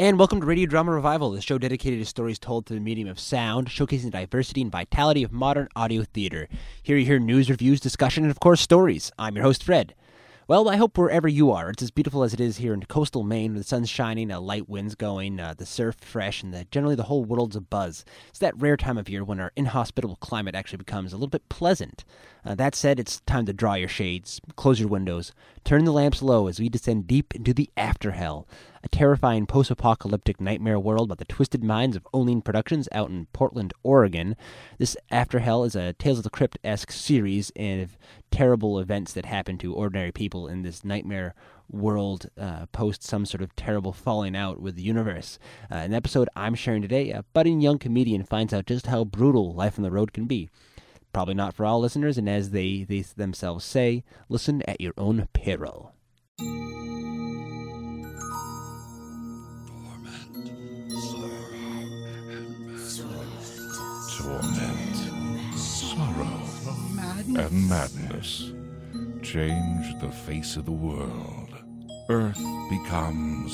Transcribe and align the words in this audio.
And 0.00 0.16
welcome 0.16 0.40
to 0.40 0.46
Radio 0.46 0.66
Drama 0.66 0.92
Revival, 0.92 1.32
the 1.32 1.40
show 1.40 1.58
dedicated 1.58 1.98
to 1.98 2.04
stories 2.04 2.38
told 2.38 2.66
through 2.66 2.76
the 2.76 2.84
medium 2.84 3.08
of 3.08 3.18
sound, 3.18 3.66
showcasing 3.66 4.04
the 4.04 4.10
diversity 4.12 4.62
and 4.62 4.70
vitality 4.70 5.24
of 5.24 5.32
modern 5.32 5.66
audio 5.74 6.04
theater. 6.04 6.48
Here 6.80 6.96
you 6.96 7.04
hear 7.04 7.18
news, 7.18 7.50
reviews, 7.50 7.80
discussion, 7.80 8.22
and 8.22 8.30
of 8.30 8.38
course, 8.38 8.60
stories. 8.60 9.10
I'm 9.18 9.34
your 9.34 9.42
host, 9.42 9.64
Fred. 9.64 9.96
Well, 10.46 10.68
I 10.70 10.76
hope 10.76 10.96
wherever 10.96 11.28
you 11.28 11.50
are, 11.50 11.68
it's 11.68 11.82
as 11.82 11.90
beautiful 11.90 12.22
as 12.22 12.32
it 12.32 12.40
is 12.40 12.56
here 12.56 12.72
in 12.72 12.82
coastal 12.84 13.22
Maine, 13.22 13.52
where 13.52 13.58
the 13.58 13.64
sun's 13.64 13.90
shining, 13.90 14.30
a 14.30 14.40
light 14.40 14.66
wind's 14.66 14.94
going, 14.94 15.38
uh, 15.40 15.52
the 15.58 15.66
surf 15.66 15.96
fresh, 16.00 16.42
and 16.42 16.54
the, 16.54 16.64
generally 16.70 16.94
the 16.94 17.02
whole 17.02 17.24
world's 17.24 17.56
a 17.56 17.60
buzz. 17.60 18.04
It's 18.28 18.38
that 18.38 18.56
rare 18.56 18.78
time 18.78 18.96
of 18.96 19.10
year 19.10 19.24
when 19.24 19.40
our 19.40 19.52
inhospitable 19.56 20.16
climate 20.16 20.54
actually 20.54 20.78
becomes 20.78 21.12
a 21.12 21.16
little 21.16 21.28
bit 21.28 21.50
pleasant. 21.50 22.04
Uh, 22.46 22.54
that 22.54 22.74
said, 22.74 22.98
it's 22.98 23.20
time 23.26 23.44
to 23.44 23.52
draw 23.52 23.74
your 23.74 23.88
shades, 23.88 24.40
close 24.56 24.80
your 24.80 24.88
windows, 24.88 25.32
turn 25.64 25.84
the 25.84 25.92
lamps 25.92 26.22
low 26.22 26.46
as 26.46 26.58
we 26.58 26.70
descend 26.70 27.06
deep 27.06 27.34
into 27.34 27.52
the 27.52 27.68
after 27.76 28.12
hell, 28.12 28.48
a 28.82 28.88
terrifying 28.88 29.46
post 29.46 29.70
apocalyptic 29.70 30.40
nightmare 30.40 30.78
world 30.78 31.08
about 31.08 31.18
the 31.18 31.24
twisted 31.24 31.64
minds 31.64 31.96
of 31.96 32.06
Olean 32.12 32.42
Productions 32.42 32.88
out 32.92 33.10
in 33.10 33.26
Portland, 33.32 33.72
Oregon. 33.82 34.36
This 34.78 34.96
After 35.10 35.40
Hell 35.40 35.64
is 35.64 35.74
a 35.74 35.92
Tales 35.94 36.18
of 36.18 36.24
the 36.24 36.30
Crypt 36.30 36.58
esque 36.62 36.92
series 36.92 37.50
of 37.56 37.96
terrible 38.30 38.78
events 38.78 39.12
that 39.12 39.24
happen 39.24 39.58
to 39.58 39.74
ordinary 39.74 40.12
people 40.12 40.48
in 40.48 40.62
this 40.62 40.84
nightmare 40.84 41.34
world 41.70 42.30
uh, 42.38 42.66
post 42.72 43.02
some 43.02 43.26
sort 43.26 43.42
of 43.42 43.54
terrible 43.54 43.92
falling 43.92 44.36
out 44.36 44.60
with 44.60 44.76
the 44.76 44.82
universe. 44.82 45.38
Uh, 45.70 45.76
an 45.76 45.94
episode 45.94 46.28
I'm 46.34 46.54
sharing 46.54 46.82
today, 46.82 47.10
a 47.10 47.24
budding 47.34 47.60
young 47.60 47.78
comedian 47.78 48.24
finds 48.24 48.52
out 48.54 48.66
just 48.66 48.86
how 48.86 49.04
brutal 49.04 49.52
life 49.54 49.78
on 49.78 49.82
the 49.82 49.90
road 49.90 50.12
can 50.12 50.26
be. 50.26 50.48
Probably 51.12 51.34
not 51.34 51.54
for 51.54 51.64
all 51.64 51.80
listeners, 51.80 52.18
and 52.18 52.28
as 52.28 52.50
they, 52.50 52.84
they 52.84 53.00
themselves 53.00 53.64
say, 53.64 54.04
listen 54.28 54.62
at 54.68 54.80
your 54.80 54.92
own 54.96 55.28
peril. 55.32 55.94
And 67.36 67.68
madness 67.68 68.52
change 69.22 70.00
the 70.00 70.10
face 70.10 70.56
of 70.56 70.64
the 70.64 70.72
world. 70.72 71.50
Earth 72.08 72.42
becomes 72.70 73.52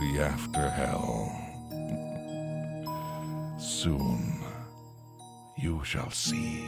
the 0.00 0.20
after 0.20 0.68
hell. 0.68 1.32
Soon 3.58 4.40
you 5.56 5.82
shall 5.84 6.10
see, 6.10 6.64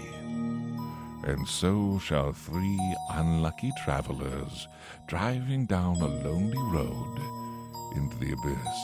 and 1.25 1.47
so 1.47 1.99
shall 1.99 2.33
three 2.33 2.97
unlucky 3.11 3.71
travelers 3.85 4.67
driving 5.07 5.67
down 5.67 5.97
a 5.97 6.09
lonely 6.09 6.59
road 6.73 7.21
into 7.95 8.17
the 8.19 8.33
abyss. 8.33 8.79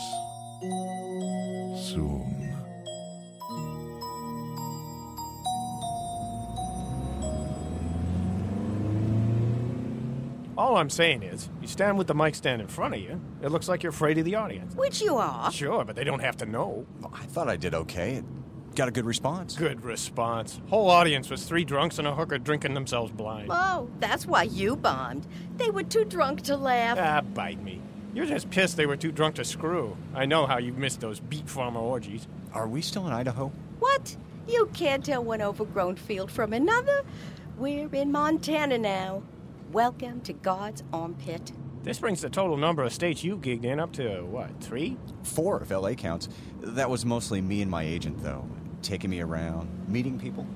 Soon. 1.92 2.45
All 10.77 10.82
I'm 10.82 10.91
saying 10.91 11.22
is, 11.22 11.48
you 11.62 11.69
stand 11.69 11.96
with 11.96 12.06
the 12.06 12.14
mic 12.14 12.34
stand 12.34 12.60
in 12.60 12.69
front 12.69 12.92
of 12.92 13.00
you, 13.00 13.19
it 13.41 13.50
looks 13.50 13.66
like 13.66 13.82
you're 13.82 13.88
afraid 13.88 14.19
of 14.19 14.27
the 14.27 14.34
audience. 14.34 14.74
Which 14.74 15.00
you 15.00 15.16
are. 15.16 15.50
Sure, 15.50 15.86
but 15.86 15.96
they 15.96 16.05
don't 16.05 16.20
have 16.20 16.36
to 16.36 16.44
know. 16.44 16.84
I 17.14 17.24
thought 17.24 17.48
I 17.48 17.56
did 17.56 17.72
okay. 17.72 18.16
It 18.16 18.24
Got 18.74 18.88
a 18.88 18.91
good 18.91 19.06
response. 19.06 19.56
Good 19.56 19.82
response. 19.82 20.60
Whole 20.69 20.91
audience 20.91 21.30
was 21.30 21.44
three 21.44 21.64
drunks 21.64 21.98
and 21.98 22.06
a 22.06 22.14
hooker 22.14 22.36
drinking 22.36 22.74
themselves 22.74 23.10
blind. 23.10 23.48
Oh, 23.50 23.88
that's 24.00 24.27
why 24.27 24.42
you 24.42 24.77
bombed. 24.77 25.27
They 25.56 25.70
were 25.70 25.82
too 25.82 26.04
drunk 26.04 26.42
to 26.42 26.58
laugh. 26.58 26.98
Ah, 27.00 27.22
bite 27.22 27.62
me. 27.62 27.80
You're 28.12 28.27
just 28.27 28.50
pissed 28.50 28.77
they 28.77 28.84
were 28.84 28.98
too 28.98 29.12
drunk 29.12 29.36
to 29.36 29.47
screw. 29.47 29.97
I 30.14 30.27
know 30.27 30.47
how 30.47 30.58
you 30.58 30.74
missed 30.74 31.00
those 31.00 31.20
beet 31.20 31.48
farmer 31.48 31.80
orgies. 31.80 32.28
Are 32.52 32.69
we 32.69 32.82
still 32.82 33.06
in 33.06 33.14
Idaho? 33.14 33.50
What? 33.78 34.14
You 34.47 34.69
can't 34.74 35.02
tell 35.02 35.24
one 35.24 35.41
overgrown 35.41 35.97
field 35.97 36.30
from 36.30 36.52
another? 36.52 37.00
We're 37.56 37.88
in 37.94 38.12
Montana 38.12 38.76
now. 38.76 39.22
Welcome 39.76 40.22
to 40.22 40.32
God's 40.32 40.82
armpit. 40.91 41.53
This 41.82 41.98
brings 41.98 42.22
the 42.22 42.31
total 42.31 42.56
number 42.56 42.82
of 42.82 42.94
states 42.94 43.22
you 43.22 43.37
gigged 43.37 43.66
in 43.66 43.78
up 43.78 43.92
to, 43.92 44.22
what, 44.22 44.59
three? 44.59 44.97
Four, 45.22 45.60
if 45.60 45.70
LA 45.70 45.92
counts. 45.92 46.31
That 46.62 46.88
was 46.88 47.04
mostly 47.04 47.42
me 47.42 47.60
and 47.60 47.70
my 47.70 47.82
agent, 47.82 48.22
though. 48.22 48.48
Taking 48.81 49.10
me 49.10 49.20
around, 49.20 49.69
meeting 49.87 50.19
people. 50.19 50.47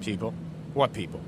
People? 0.00 0.34
What 0.74 0.92
people? 0.92 1.20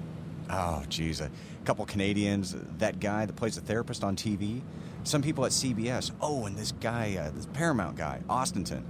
Oh, 0.51 0.83
geez. 0.89 1.21
A 1.21 1.31
couple 1.65 1.87
Canadians, 1.87 2.57
that 2.79 2.99
guy 2.99 3.27
that 3.27 3.37
plays 3.37 3.55
the 3.55 3.61
therapist 3.61 4.03
on 4.03 4.17
TV, 4.17 4.61
some 5.05 5.23
people 5.23 5.45
at 5.45 5.53
CBS. 5.53 6.11
Oh, 6.21 6.47
and 6.47 6.57
this 6.57 6.73
guy, 6.73 7.17
uh, 7.17 7.31
this 7.31 7.47
Paramount 7.53 7.97
guy, 7.97 8.23
Austinton. 8.29 8.85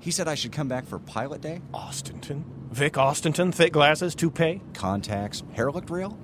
He 0.00 0.10
said 0.10 0.28
I 0.28 0.34
should 0.34 0.52
come 0.52 0.68
back 0.68 0.86
for 0.86 0.98
pilot 0.98 1.42
day. 1.42 1.60
Austinton? 1.74 2.46
Vic 2.70 2.96
Austinton, 2.96 3.52
thick 3.52 3.74
glasses, 3.74 4.14
toupee? 4.14 4.62
Contacts, 4.72 5.42
hair 5.52 5.70
looked 5.70 5.90
real. 5.90 6.16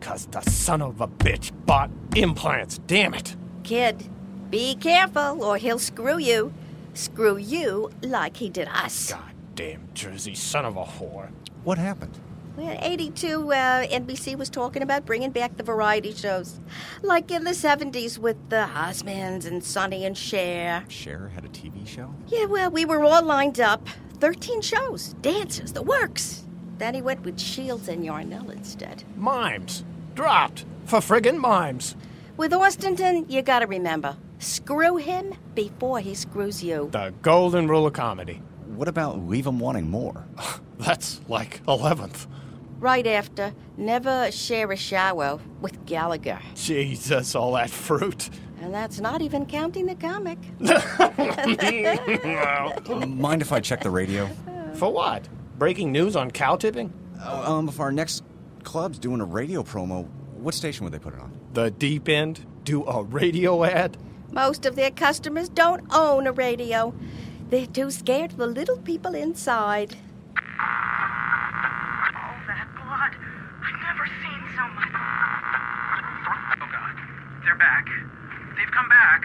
Cause 0.00 0.26
the 0.26 0.40
son 0.42 0.82
of 0.82 1.00
a 1.00 1.08
bitch 1.08 1.52
bought 1.66 1.90
implants, 2.14 2.78
damn 2.86 3.14
it. 3.14 3.36
Kid, 3.64 4.08
be 4.50 4.74
careful 4.76 5.42
or 5.44 5.56
he'll 5.56 5.78
screw 5.78 6.18
you. 6.18 6.52
Screw 6.94 7.36
you 7.36 7.90
like 8.02 8.36
he 8.36 8.48
did 8.48 8.68
us. 8.68 9.12
Goddamn 9.12 9.88
Jersey 9.94 10.34
son 10.34 10.64
of 10.64 10.76
a 10.76 10.84
whore. 10.84 11.30
What 11.64 11.78
happened? 11.78 12.18
Well, 12.56 12.76
82, 12.80 13.52
uh, 13.52 13.86
NBC 13.86 14.36
was 14.36 14.50
talking 14.50 14.82
about 14.82 15.06
bringing 15.06 15.30
back 15.30 15.56
the 15.56 15.62
variety 15.62 16.12
shows. 16.12 16.58
Like 17.02 17.30
in 17.30 17.44
the 17.44 17.52
70s 17.52 18.18
with 18.18 18.36
the 18.48 18.68
Osmonds 18.74 19.46
and 19.46 19.62
Sonny 19.62 20.04
and 20.04 20.18
Cher. 20.18 20.84
Cher 20.88 21.30
had 21.34 21.44
a 21.44 21.48
TV 21.48 21.86
show? 21.86 22.12
Yeah, 22.26 22.46
well, 22.46 22.68
we 22.72 22.84
were 22.84 23.04
all 23.04 23.22
lined 23.22 23.60
up. 23.60 23.86
13 24.18 24.60
shows, 24.60 25.14
dances, 25.20 25.72
the 25.72 25.82
works. 25.82 26.47
Then 26.78 26.94
he 26.94 27.02
went 27.02 27.24
with 27.24 27.40
Shields 27.40 27.88
and 27.88 28.04
Yarnell 28.04 28.50
instead. 28.50 29.02
Mimes. 29.16 29.84
Dropped. 30.14 30.64
For 30.86 31.00
friggin' 31.00 31.38
mimes. 31.38 31.96
With 32.36 32.52
Austinton, 32.52 33.26
you 33.28 33.42
gotta 33.42 33.66
remember 33.66 34.16
screw 34.38 34.96
him 34.96 35.34
before 35.54 36.00
he 36.00 36.14
screws 36.14 36.62
you. 36.62 36.88
The 36.92 37.12
golden 37.22 37.68
rule 37.68 37.86
of 37.86 37.92
comedy. 37.92 38.40
What 38.66 38.88
about 38.88 39.26
leave 39.26 39.46
him 39.46 39.58
wanting 39.58 39.90
more? 39.90 40.24
That's 40.78 41.20
like 41.28 41.64
11th. 41.66 42.26
Right 42.78 43.06
after, 43.06 43.52
never 43.76 44.30
share 44.30 44.70
a 44.70 44.76
shower 44.76 45.40
with 45.60 45.84
Gallagher. 45.84 46.38
Jesus, 46.54 47.34
all 47.34 47.54
that 47.54 47.70
fruit. 47.70 48.30
And 48.60 48.72
that's 48.72 49.00
not 49.00 49.22
even 49.22 49.46
counting 49.46 49.86
the 49.86 49.94
comic. 49.96 50.38
Mind 53.08 53.42
if 53.42 53.52
I 53.52 53.60
check 53.60 53.82
the 53.82 53.90
radio? 53.90 54.28
For 54.74 54.92
what? 54.92 55.28
Breaking 55.58 55.90
news 55.90 56.14
on 56.14 56.30
cow 56.30 56.56
tipping? 56.56 56.92
Uh, 57.20 57.42
um, 57.46 57.68
if 57.68 57.80
our 57.80 57.90
next 57.90 58.22
club's 58.62 58.98
doing 58.98 59.20
a 59.20 59.24
radio 59.24 59.62
promo, 59.64 60.06
what 60.36 60.54
station 60.54 60.84
would 60.84 60.92
they 60.92 61.00
put 61.00 61.14
it 61.14 61.20
on? 61.20 61.32
The 61.52 61.70
deep 61.72 62.08
end? 62.08 62.46
Do 62.64 62.84
a 62.86 63.02
radio 63.02 63.64
ad? 63.64 63.96
Most 64.30 64.66
of 64.66 64.76
their 64.76 64.90
customers 64.92 65.48
don't 65.48 65.82
own 65.92 66.26
a 66.28 66.32
radio. 66.32 66.94
They're 67.50 67.66
too 67.66 67.90
scared 67.90 68.32
for 68.32 68.38
the 68.38 68.46
little 68.46 68.76
people 68.78 69.14
inside. 69.14 69.96
All 70.60 72.36
that 72.46 72.68
blood. 72.76 73.16
I've 73.64 73.80
never 73.82 74.06
seen 74.22 74.40
so 74.54 74.62
much. 74.76 74.92
Oh, 76.60 76.68
God. 76.70 76.94
They're 77.42 77.56
back. 77.58 77.88
They've 78.54 78.70
come 78.70 78.88
back. 78.88 79.24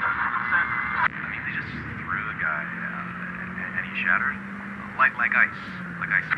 I 0.00 1.26
mean, 1.30 1.42
they 1.44 1.52
just 1.52 1.68
threw 1.68 2.24
the 2.32 2.38
guy 2.40 2.64
out, 2.64 3.06
and, 3.44 3.76
and 3.76 3.84
he 3.92 3.94
shattered. 4.02 4.36
Like, 4.96 5.12
like 5.20 5.36
ice. 5.36 5.60
Like 6.00 6.16
ice. 6.16 6.30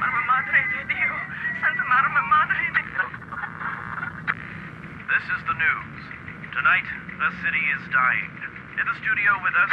Arma 0.00 0.22
madre 0.24 0.64
de 0.72 0.80
Dio. 0.88 1.12
Santa 1.60 1.84
Arma 1.84 2.22
madre 2.24 2.64
de 2.72 2.82
This 5.12 5.24
is 5.28 5.40
the 5.44 5.56
news. 5.60 6.00
Tonight, 6.56 6.88
the 7.20 7.30
city 7.44 7.64
is 7.76 7.82
dying. 7.92 8.30
In 8.80 8.84
the 8.86 8.94
studio 9.00 9.30
with 9.42 9.54
us. 9.56 9.70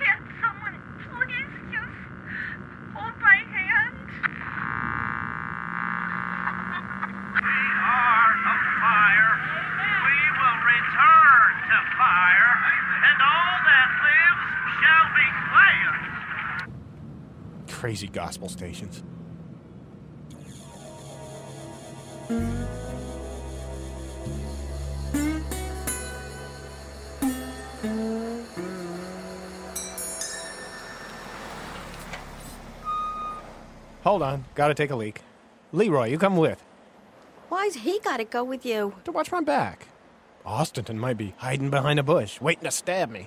Can't 0.00 0.24
someone 0.40 0.76
please 1.08 1.52
just 1.70 1.98
hold 2.94 3.14
my 3.20 3.36
hand? 3.54 3.96
We 7.36 7.58
are 7.80 8.32
of 8.50 8.60
fire. 8.80 9.32
We 10.04 10.18
will 10.40 10.58
return 10.68 11.50
to 11.70 11.78
fire, 11.96 12.52
and 13.08 13.16
all 13.20 13.56
that 13.68 13.90
lives 14.04 14.44
shall 14.80 15.08
be 15.16 15.26
quiet. 15.48 15.96
Crazy 17.90 18.06
gospel 18.06 18.48
stations. 18.48 19.02
Hold 34.04 34.22
on, 34.22 34.44
gotta 34.54 34.72
take 34.74 34.92
a 34.92 34.94
leak. 34.94 35.22
Leroy, 35.72 36.04
you 36.04 36.16
come 36.16 36.36
with. 36.36 36.62
Why's 37.48 37.74
he 37.74 37.98
gotta 37.98 38.22
go 38.22 38.44
with 38.44 38.64
you? 38.64 38.94
To 39.02 39.10
watch 39.10 39.32
my 39.32 39.40
back. 39.40 39.88
Austinton 40.46 40.96
might 40.96 41.16
be 41.16 41.34
hiding 41.38 41.70
behind 41.70 41.98
a 41.98 42.04
bush, 42.04 42.40
waiting 42.40 42.62
to 42.62 42.70
stab 42.70 43.10
me. 43.10 43.26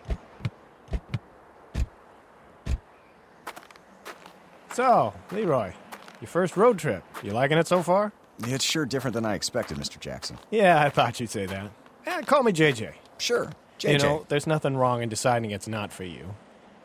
So, 4.73 5.13
Leroy, 5.31 5.73
your 6.19 6.27
first 6.27 6.57
road 6.57 6.79
trip. 6.79 7.03
You 7.21 7.31
liking 7.31 7.57
it 7.57 7.67
so 7.67 7.83
far? 7.83 8.11
It's 8.39 8.63
sure 8.65 8.85
different 8.85 9.13
than 9.13 9.25
I 9.25 9.35
expected, 9.35 9.77
Mr. 9.77 9.99
Jackson. 9.99 10.39
Yeah, 10.49 10.81
I 10.81 10.89
thought 10.89 11.19
you'd 11.19 11.29
say 11.29 11.45
that. 11.45 11.71
Eh, 12.07 12.21
call 12.23 12.41
me 12.43 12.51
JJ. 12.51 12.93
Sure. 13.19 13.51
JJ. 13.79 13.91
You 13.91 13.97
know, 13.99 14.25
there's 14.29 14.47
nothing 14.47 14.75
wrong 14.75 15.03
in 15.03 15.09
deciding 15.09 15.51
it's 15.51 15.67
not 15.67 15.93
for 15.93 16.03
you. 16.03 16.33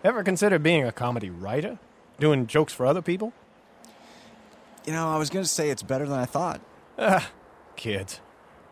Ever 0.04 0.22
consider 0.22 0.58
being 0.58 0.84
a 0.84 0.92
comedy 0.92 1.30
writer? 1.30 1.78
Doing 2.20 2.46
jokes 2.46 2.72
for 2.72 2.84
other 2.84 3.00
people? 3.02 3.32
You 4.86 4.92
know, 4.92 5.08
I 5.08 5.16
was 5.18 5.30
going 5.30 5.44
to 5.44 5.48
say 5.50 5.70
it's 5.70 5.82
better 5.82 6.06
than 6.06 6.18
I 6.18 6.24
thought. 6.26 6.60
Ah, 6.98 7.30
Kids. 7.76 8.20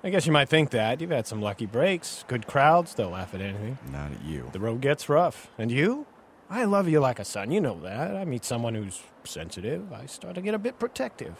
I 0.05 0.11
guess 0.11 0.27
you 0.27 0.33
might 0.33 0.49
think 0.49 0.71
that. 0.71 1.01
You've 1.01 1.11
had 1.11 1.27
some 1.27 1.41
lucky 1.41 1.67
breaks, 1.67 2.25
good 2.29 2.47
crowds, 2.47 2.95
they'll 2.95 3.11
laugh 3.11 3.35
at 3.35 3.41
anything. 3.41 3.79
Not 3.91 4.13
at 4.13 4.25
you. 4.25 4.51
The 4.53 4.61
road 4.61 4.81
gets 4.81 5.09
rough. 5.09 5.49
And 5.59 5.71
you? 5.73 6.07
I 6.49 6.65
love 6.65 6.89
you 6.89 7.01
like 7.01 7.19
a 7.19 7.25
son, 7.25 7.51
you 7.51 7.61
know 7.61 7.81
that. 7.81 8.17
I 8.17 8.25
meet 8.25 8.45
someone 8.45 8.75
who's 8.75 9.03
sensitive, 9.25 9.93
I 9.93 10.07
start 10.07 10.37
to 10.37 10.41
get 10.41 10.55
a 10.55 10.59
bit 10.59 10.79
protective. 10.79 11.35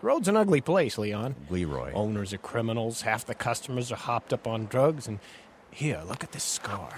The 0.00 0.06
road's 0.06 0.28
an 0.28 0.36
ugly 0.36 0.60
place, 0.60 0.98
Leon. 0.98 1.34
Leroy. 1.50 1.92
Owners 1.92 2.32
are 2.32 2.38
criminals, 2.38 3.02
half 3.02 3.24
the 3.24 3.34
customers 3.34 3.90
are 3.90 3.96
hopped 3.96 4.32
up 4.32 4.46
on 4.46 4.66
drugs, 4.66 5.08
and 5.08 5.18
here, 5.74 6.00
look 6.06 6.22
at 6.22 6.30
this 6.30 6.44
scar. 6.44 6.88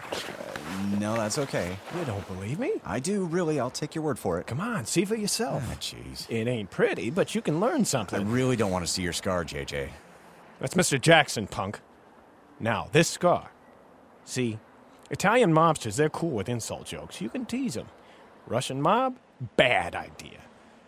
No, 0.98 1.14
that's 1.14 1.38
okay. 1.38 1.78
You 1.98 2.04
don't 2.04 2.26
believe 2.28 2.58
me? 2.58 2.72
I 2.84 3.00
do, 3.00 3.24
really. 3.24 3.58
I'll 3.58 3.70
take 3.70 3.94
your 3.94 4.04
word 4.04 4.18
for 4.18 4.38
it. 4.38 4.46
Come 4.46 4.60
on, 4.60 4.84
see 4.84 5.06
for 5.06 5.14
yourself. 5.14 5.62
Ah, 5.66 5.76
jeez. 5.80 6.28
It 6.28 6.46
ain't 6.46 6.70
pretty, 6.70 7.08
but 7.08 7.34
you 7.34 7.40
can 7.40 7.58
learn 7.58 7.86
something. 7.86 8.16
I 8.16 8.20
something. 8.20 8.34
really 8.34 8.54
don't 8.54 8.70
want 8.70 8.84
to 8.84 8.92
see 8.92 9.00
your 9.00 9.14
scar, 9.14 9.44
JJ. 9.46 9.88
That's 10.60 10.74
Mr. 10.74 11.00
Jackson, 11.00 11.46
punk. 11.46 11.80
Now, 12.60 12.88
this 12.92 13.08
scar. 13.08 13.50
See, 14.26 14.58
Italian 15.10 15.52
mobsters, 15.52 15.96
they're 15.96 16.10
cool 16.10 16.30
with 16.30 16.48
insult 16.48 16.86
jokes. 16.86 17.20
You 17.20 17.28
can 17.28 17.46
tease 17.46 17.74
them. 17.74 17.86
Russian 18.46 18.82
mob, 18.82 19.16
bad 19.56 19.94
idea. 19.94 20.38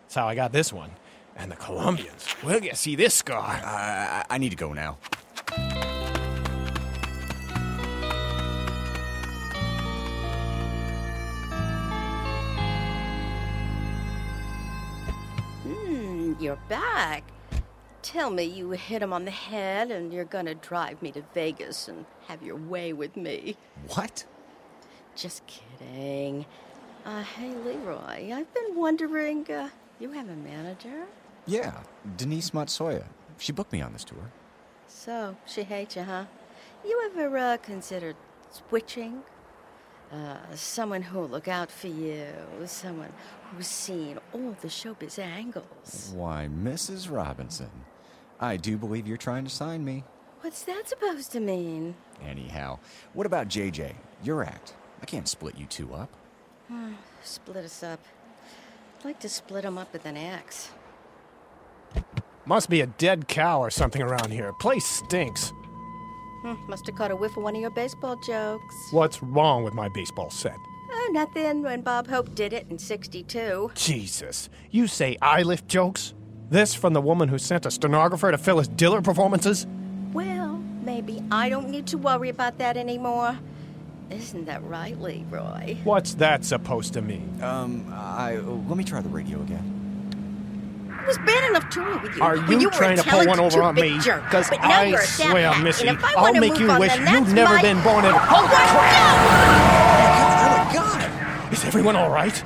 That's 0.01 0.15
how 0.15 0.27
I 0.27 0.35
got 0.35 0.51
this 0.51 0.73
one. 0.73 0.91
And 1.37 1.49
the 1.49 1.55
Colombians, 1.55 2.25
well, 2.43 2.61
you 2.61 2.73
see 2.73 2.95
this 2.95 3.13
scar. 3.13 3.39
I, 3.63 4.25
I 4.29 4.37
need 4.37 4.49
to 4.49 4.57
go 4.57 4.73
now. 4.73 4.97
Hmm, 15.63 16.33
you're 16.39 16.59
back. 16.67 17.23
Tell 18.11 18.31
me 18.31 18.43
you 18.43 18.71
hit 18.71 19.03
him 19.03 19.13
on 19.13 19.25
the 19.25 19.29
head 19.29 19.91
and 19.91 20.11
you're 20.11 20.25
gonna 20.25 20.55
drive 20.55 20.99
me 20.99 21.11
to 21.11 21.21
Vegas 21.35 21.87
and 21.87 22.07
have 22.27 22.41
your 22.41 22.55
way 22.55 22.91
with 22.91 23.15
me. 23.15 23.55
What? 23.89 24.25
Just 25.15 25.43
kidding. 25.45 26.47
Uh, 27.05 27.21
hey, 27.21 27.53
Leroy, 27.63 28.33
I've 28.33 28.51
been 28.51 28.75
wondering, 28.75 29.45
uh, 29.51 29.69
you 29.99 30.11
have 30.13 30.27
a 30.27 30.35
manager? 30.35 31.05
Yeah, 31.45 31.83
Denise 32.17 32.49
Matsoya. 32.49 33.03
She 33.37 33.51
booked 33.51 33.73
me 33.73 33.81
on 33.83 33.93
this 33.93 34.05
tour. 34.05 34.31
So, 34.87 35.37
she 35.45 35.61
hates 35.61 35.95
you, 35.95 36.01
huh? 36.01 36.25
You 36.83 37.11
ever, 37.13 37.37
uh, 37.37 37.57
considered 37.57 38.15
switching? 38.49 39.21
Uh, 40.11 40.37
someone 40.55 41.03
who'll 41.03 41.29
look 41.29 41.47
out 41.47 41.69
for 41.69 41.89
you, 41.89 42.25
someone 42.65 43.13
who's 43.51 43.67
seen 43.67 44.17
all 44.33 44.55
the 44.61 44.67
showbiz 44.67 45.19
angles. 45.19 46.11
Why, 46.15 46.49
Mrs. 46.51 47.15
Robinson. 47.15 47.69
I 48.39 48.57
do 48.57 48.77
believe 48.77 49.07
you're 49.07 49.17
trying 49.17 49.43
to 49.43 49.49
sign 49.49 49.83
me. 49.83 50.03
What's 50.41 50.63
that 50.63 50.87
supposed 50.87 51.31
to 51.33 51.39
mean? 51.39 51.95
Anyhow, 52.25 52.79
what 53.13 53.25
about 53.25 53.49
JJ? 53.49 53.93
Your 54.23 54.43
act. 54.43 54.73
I 55.01 55.05
can't 55.05 55.27
split 55.27 55.57
you 55.57 55.65
two 55.65 55.93
up. 55.93 56.09
Split 57.23 57.57
us 57.65 57.83
up. 57.83 57.99
I'd 58.99 59.05
like 59.05 59.19
to 59.21 59.29
split 59.29 59.49
split 59.49 59.65
'em 59.65 59.77
up 59.77 59.91
with 59.91 60.05
an 60.05 60.15
axe. 60.17 60.71
Must 62.45 62.69
be 62.69 62.81
a 62.81 62.87
dead 62.87 63.27
cow 63.27 63.59
or 63.61 63.69
something 63.69 64.01
around 64.01 64.31
here. 64.31 64.53
Place 64.53 64.85
stinks. 64.85 65.51
Hmm, 66.41 66.55
must 66.69 66.85
have 66.87 66.95
caught 66.95 67.11
a 67.11 67.15
whiff 67.15 67.35
of 67.35 67.43
one 67.43 67.55
of 67.55 67.61
your 67.61 67.71
baseball 67.71 68.15
jokes. 68.25 68.75
What's 68.91 69.21
wrong 69.21 69.63
with 69.63 69.73
my 69.73 69.89
baseball 69.89 70.29
set? 70.29 70.55
Oh, 70.91 71.09
nothing 71.11 71.61
when 71.63 71.81
Bob 71.81 72.07
Hope 72.07 72.33
did 72.35 72.53
it 72.53 72.67
in 72.69 72.79
62. 72.79 73.71
Jesus, 73.75 74.49
you 74.71 74.87
say 74.87 75.17
I 75.21 75.43
lift 75.43 75.67
jokes? 75.67 76.13
This 76.49 76.73
from 76.73 76.93
the 76.93 77.01
woman 77.01 77.29
who 77.29 77.37
sent 77.37 77.65
a 77.65 77.71
stenographer 77.71 78.31
to 78.31 78.37
Phyllis 78.37 78.67
Diller 78.67 79.01
performances? 79.01 79.67
Well, 80.13 80.57
maybe 80.81 81.21
I 81.31 81.49
don't 81.49 81.69
need 81.69 81.85
to 81.87 81.97
worry 81.97 82.29
about 82.29 82.57
that 82.57 82.75
anymore. 82.75 83.37
Isn't 84.09 84.45
that 84.45 84.63
right, 84.63 84.99
Leroy? 84.99 85.75
What's 85.83 86.15
that 86.15 86.43
supposed 86.43 86.93
to 86.93 87.01
mean? 87.03 87.37
Um, 87.43 87.85
I 87.93 88.37
let 88.37 88.75
me 88.77 88.83
try 88.83 88.99
the 89.01 89.09
radio 89.09 89.39
again. 89.41 89.75
It 91.03 91.07
was 91.07 91.17
bad 91.19 91.49
enough 91.51 91.69
touring 91.69 92.01
with 92.01 92.15
you. 92.15 92.21
Are 92.23 92.35
you, 92.35 92.59
you 92.59 92.71
trying 92.71 92.97
to 92.97 93.03
pull 93.03 93.25
one 93.27 93.39
over 93.39 93.61
on 93.61 93.75
me? 93.75 93.99
jerk. 93.99 94.23
Because 94.23 94.49
I 94.51 94.85
you're 94.85 94.99
a 94.99 95.03
fat 95.03 95.29
swear, 95.29 95.51
hat, 95.51 95.63
Missy, 95.63 95.87
and 95.87 95.99
I 96.03 96.13
I'll 96.17 96.33
make 96.33 96.57
you 96.59 96.67
wish 96.79 96.95
then 96.95 97.25
you'd 97.25 97.33
never 97.35 97.53
my- 97.55 97.61
been 97.61 97.81
born 97.83 98.05
in. 98.05 98.11
Oh, 98.13 98.17
Oh 98.17 98.47
my 100.65 100.73
God! 100.73 101.53
Is 101.53 101.63
everyone 101.65 101.95
all 101.95 102.09
right? 102.09 102.43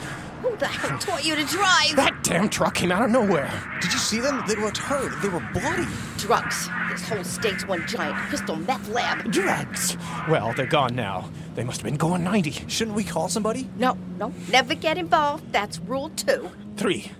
What? 0.63 0.71
Who 0.75 0.87
the 0.87 0.87
hell 0.87 0.99
taught 0.99 1.25
you 1.25 1.35
to 1.35 1.45
drive? 1.45 1.95
That 1.95 2.23
damn 2.23 2.49
truck 2.49 2.75
came 2.75 2.91
out 2.91 3.03
of 3.03 3.11
nowhere. 3.11 3.51
Did 3.81 3.93
you 3.93 3.99
see 3.99 4.19
them? 4.19 4.43
They 4.47 4.55
looked 4.55 4.77
hurt. 4.77 5.21
They 5.21 5.29
were 5.29 5.45
bloody. 5.53 5.87
Drugs. 6.17 6.69
This 6.89 7.07
whole 7.07 7.23
state's 7.23 7.67
one 7.67 7.85
giant 7.87 8.15
crystal 8.29 8.55
meth 8.55 8.87
lab. 8.89 9.31
Drugs. 9.31 9.97
Well, 10.29 10.53
they're 10.53 10.65
gone 10.65 10.95
now. 10.95 11.29
They 11.55 11.63
must 11.63 11.81
have 11.81 11.85
been 11.85 11.97
going 11.97 12.23
90. 12.23 12.67
Shouldn't 12.67 12.95
we 12.95 13.03
call 13.03 13.29
somebody? 13.29 13.69
No, 13.77 13.97
no, 14.17 14.33
never 14.49 14.75
get 14.75 14.97
involved. 14.97 15.51
That's 15.51 15.79
rule 15.79 16.09
two. 16.09 16.49
Three. 16.77 17.11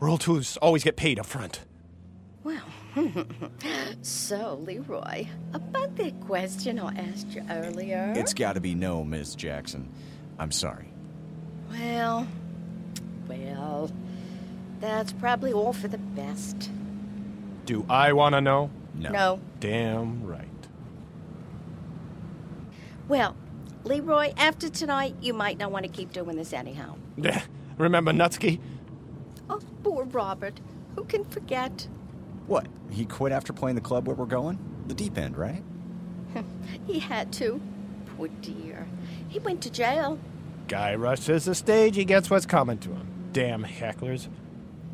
Rule 0.00 0.18
twos 0.18 0.56
always 0.58 0.84
get 0.84 0.96
paid 0.96 1.18
up 1.18 1.26
front. 1.26 1.60
Well, 2.42 2.62
so, 4.02 4.60
Leroy, 4.64 5.26
about 5.52 5.96
that 5.96 6.20
question 6.20 6.78
I 6.78 6.94
asked 6.94 7.28
you 7.30 7.42
earlier. 7.50 8.12
It's 8.16 8.34
got 8.34 8.52
to 8.54 8.60
be 8.60 8.74
no, 8.74 9.04
Miss 9.04 9.34
Jackson. 9.34 9.90
I'm 10.38 10.50
sorry. 10.52 10.88
Well, 11.70 12.26
well, 13.28 13.90
that's 14.80 15.12
probably 15.12 15.52
all 15.52 15.72
for 15.72 15.88
the 15.88 15.98
best. 15.98 16.70
Do 17.64 17.84
I 17.88 18.12
want 18.12 18.34
to 18.34 18.40
know? 18.40 18.70
No. 18.94 19.10
No. 19.10 19.40
Damn 19.60 20.26
right. 20.26 20.48
Well, 23.08 23.36
Leroy, 23.84 24.32
after 24.36 24.68
tonight, 24.68 25.16
you 25.20 25.34
might 25.34 25.58
not 25.58 25.70
want 25.70 25.84
to 25.84 25.90
keep 25.90 26.12
doing 26.12 26.36
this 26.36 26.52
anyhow. 26.52 26.96
Remember 27.78 28.12
Nutsky? 28.12 28.60
Oh, 29.50 29.60
poor 29.82 30.04
Robert. 30.04 30.60
Who 30.96 31.04
can 31.04 31.24
forget? 31.24 31.88
What? 32.46 32.66
He 32.90 33.04
quit 33.04 33.32
after 33.32 33.52
playing 33.52 33.74
the 33.74 33.80
club 33.80 34.06
where 34.06 34.16
we're 34.16 34.26
going? 34.26 34.58
The 34.86 34.94
deep 34.94 35.18
end, 35.18 35.36
right? 35.36 35.62
He 36.86 36.98
had 36.98 37.32
to. 37.34 37.60
Poor 38.16 38.28
dear. 38.28 38.86
He 39.28 39.38
went 39.38 39.62
to 39.62 39.70
jail. 39.70 40.18
Guy 40.68 40.94
rushes 40.94 41.44
the 41.44 41.54
stage, 41.54 41.96
he 41.96 42.04
gets 42.04 42.30
what's 42.30 42.46
coming 42.46 42.78
to 42.78 42.90
him. 42.90 43.13
Damn 43.34 43.64
hecklers. 43.64 44.28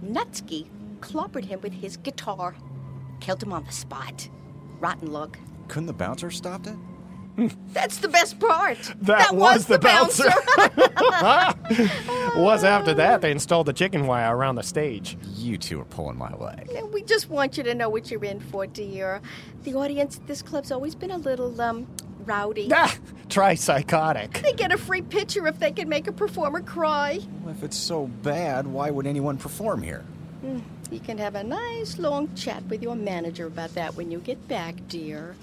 Nutsky 0.03 0.67
clobbered 1.01 1.45
him 1.45 1.61
with 1.61 1.75
his 1.75 1.99
guitar. 1.99 2.57
Killed 3.21 3.43
him 3.43 3.53
on 3.53 3.65
the 3.65 3.71
spot. 3.73 4.31
Rotten 4.81 5.13
look. 5.13 5.39
Couldn't 5.69 5.87
the 5.87 5.93
bouncer 5.93 6.31
stopped 6.31 6.67
it? 6.67 6.77
That's 7.75 7.99
the 7.99 8.09
best 8.09 8.41
part. 8.41 8.79
That 9.03 9.35
was 9.35 9.67
the 9.67 9.79
bouncer. 9.79 10.31
Was 12.41 12.65
after 12.65 12.95
that 12.95 13.21
they 13.21 13.31
installed 13.31 13.67
the 13.67 13.73
chicken 13.73 14.07
wire 14.07 14.35
around 14.35 14.55
the 14.55 14.63
stage. 14.63 15.19
You 15.35 15.59
two 15.59 15.81
are 15.81 15.85
pulling 15.85 16.17
my 16.17 16.33
leg. 16.35 16.71
we 16.93 17.03
just 17.03 17.29
want 17.29 17.59
you 17.59 17.63
to 17.65 17.75
know 17.75 17.89
what 17.91 18.11
you're 18.11 18.25
in 18.25 18.41
for, 18.41 18.67
dear. 18.67 19.21
The 19.65 19.75
audience 19.75 20.17
at 20.17 20.27
this 20.27 20.41
club's 20.43 20.73
always 20.73 20.95
been 20.95 21.11
a 21.11 21.19
little, 21.19 21.61
um, 21.61 21.87
rowdy. 22.31 22.69
Ah, 22.73 22.97
try 23.29 23.57
psychotic. 23.57 24.41
They 24.43 24.53
get 24.53 24.73
a 24.73 24.79
free 24.79 25.03
picture 25.03 25.49
if 25.49 25.59
they 25.59 25.73
can 25.73 25.89
make 25.89 26.07
a 26.07 26.13
performer 26.13 26.61
cry. 26.61 27.19
Well, 27.43 27.53
if 27.53 27.65
it's 27.65 27.77
so 27.77 28.07
bad, 28.07 28.69
why 28.69 28.91
would 28.91 29.07
anyone 29.07 29.37
perform 29.37 29.83
here? 29.83 30.05
You 30.91 31.01
can 31.01 31.19
have 31.19 31.35
a 31.35 31.43
nice 31.43 31.99
long 31.99 32.33
chat 32.35 32.63
with 32.69 32.83
your 32.83 32.95
manager 32.95 33.47
about 33.47 33.75
that 33.75 33.97
when 33.97 34.13
you 34.13 34.21
get 34.21 34.47
back, 34.47 34.75
dear. 34.89 35.35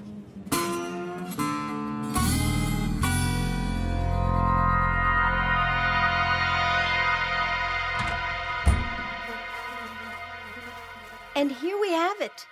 And 11.35 11.51
here 11.51 11.79
we 11.79 11.91
have 11.91 12.19
it. 12.21 12.47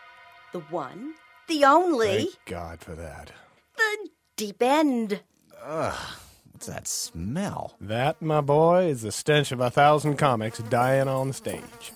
The 0.51 0.59
one, 0.69 1.15
the 1.47 1.65
only, 1.65 2.17
Thank 2.17 2.45
God 2.45 2.79
for 2.81 2.95
that. 2.95 3.31
The 4.37 4.45
deep 4.45 4.61
end. 4.61 5.19
Ugh, 5.63 5.93
what's 6.51 6.67
that 6.67 6.87
smell? 6.87 7.75
That, 7.81 8.21
my 8.21 8.41
boy, 8.41 8.85
is 8.85 9.01
the 9.01 9.11
stench 9.11 9.51
of 9.51 9.59
a 9.59 9.69
thousand 9.69 10.17
comics 10.17 10.59
dying 10.59 11.07
on 11.07 11.27
the 11.29 11.33
stage. 11.33 11.91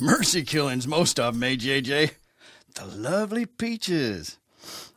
Mercy 0.00 0.42
killings, 0.42 0.86
most 0.86 1.18
of 1.20 1.34
'em, 1.34 1.42
eh, 1.42 1.56
JJ? 1.56 2.10
the 2.74 2.84
lovely 2.86 3.46
peaches. 3.46 4.38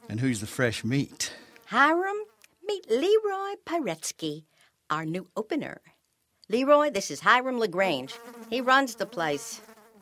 And 0.09 0.19
who's 0.19 0.39
the 0.39 0.47
fresh 0.47 0.83
meat? 0.83 1.31
Hiram, 1.67 2.17
meet 2.65 2.89
Leroy 2.89 3.55
Piretsky, 3.67 4.45
our 4.89 5.05
new 5.05 5.27
opener. 5.35 5.81
Leroy, 6.49 6.89
this 6.89 7.11
is 7.11 7.19
Hiram 7.19 7.59
LaGrange. 7.59 8.15
He 8.49 8.61
runs 8.61 8.95
the 8.95 9.05
place. 9.05 9.61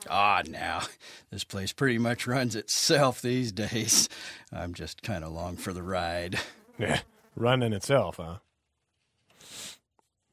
Ah, 0.09 0.41
now, 0.47 0.83
this 1.31 1.43
place 1.43 1.73
pretty 1.73 1.97
much 1.97 2.27
runs 2.27 2.55
itself 2.55 3.21
these 3.21 3.51
days. 3.51 4.09
I'm 4.53 4.73
just 4.73 5.01
kind 5.01 5.23
of 5.23 5.31
long 5.31 5.57
for 5.57 5.73
the 5.73 5.83
ride. 5.83 6.39
Yeah, 6.77 6.99
running 7.37 7.71
itself, 7.71 8.17
huh? 8.17 8.39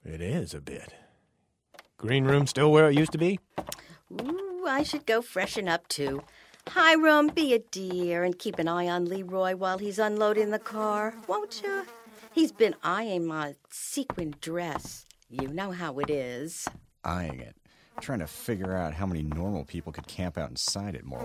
It 0.05 0.21
is 0.21 0.55
a 0.55 0.61
bit. 0.61 0.93
Green 1.97 2.25
room 2.25 2.49
still 2.49 2.73
where 2.73 2.91
it 2.91 2.99
used 2.99 3.13
to 3.13 3.19
be? 3.19 3.39
Ooh, 4.21 4.65
I 4.67 4.83
should 4.83 5.07
go 5.07 5.23
freshen 5.23 5.69
up 5.69 5.87
too. 5.87 6.25
Hiram, 6.69 7.29
be 7.29 7.55
a 7.55 7.61
dear 7.61 8.25
and 8.25 8.37
keep 8.37 8.59
an 8.59 8.67
eye 8.67 8.89
on 8.89 9.05
Leroy 9.05 9.55
while 9.55 9.79
he's 9.79 10.01
unloading 10.01 10.51
the 10.51 10.59
car, 10.59 11.15
won't 11.29 11.63
you? 11.63 11.87
He's 12.33 12.51
been 12.51 12.75
eyeing 12.83 13.25
my 13.27 13.55
sequin 13.71 14.35
dress. 14.41 15.07
You 15.31 15.47
know 15.47 15.71
how 15.71 16.01
it 16.01 16.11
is. 16.11 16.67
Eyeing 17.05 17.39
it. 17.39 17.55
Trying 18.01 18.21
to 18.21 18.27
figure 18.27 18.77
out 18.77 18.95
how 18.95 19.07
many 19.07 19.23
normal 19.23 19.65
people 19.65 19.93
could 19.93 20.07
camp 20.07 20.37
out 20.37 20.51
inside 20.51 20.95
it, 20.95 21.05
more 21.05 21.25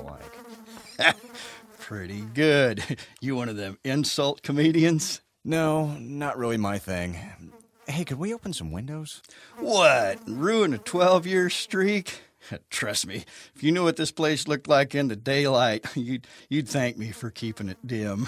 like. 1.00 1.16
Pretty 1.80 2.22
good. 2.22 2.84
You 3.22 3.36
one 3.36 3.50
of 3.50 3.56
them 3.56 3.78
insult 3.84 4.44
comedians? 4.44 5.22
No, 5.44 5.88
not 6.00 6.38
really 6.38 6.58
my 6.58 6.78
thing. 6.78 7.18
Hey, 7.88 8.04
could 8.04 8.20
we 8.20 8.34
open 8.34 8.52
some 8.52 8.72
windows? 8.72 9.22
What? 9.60 10.20
Ruin 10.28 10.74
a 10.74 10.78
12 10.78 11.26
year 11.26 11.50
streak? 11.50 12.22
Trust 12.70 13.08
me, 13.08 13.24
if 13.56 13.64
you 13.64 13.72
knew 13.72 13.84
what 13.84 13.96
this 13.96 14.12
place 14.12 14.48
looked 14.48 14.68
like 14.68 14.94
in 14.94 15.08
the 15.08 15.16
daylight, 15.16 15.86
you'd, 15.96 16.28
you'd 16.50 16.68
thank 16.68 16.98
me 16.98 17.12
for 17.12 17.30
keeping 17.30 17.70
it 17.70 17.78
dim. 17.86 18.28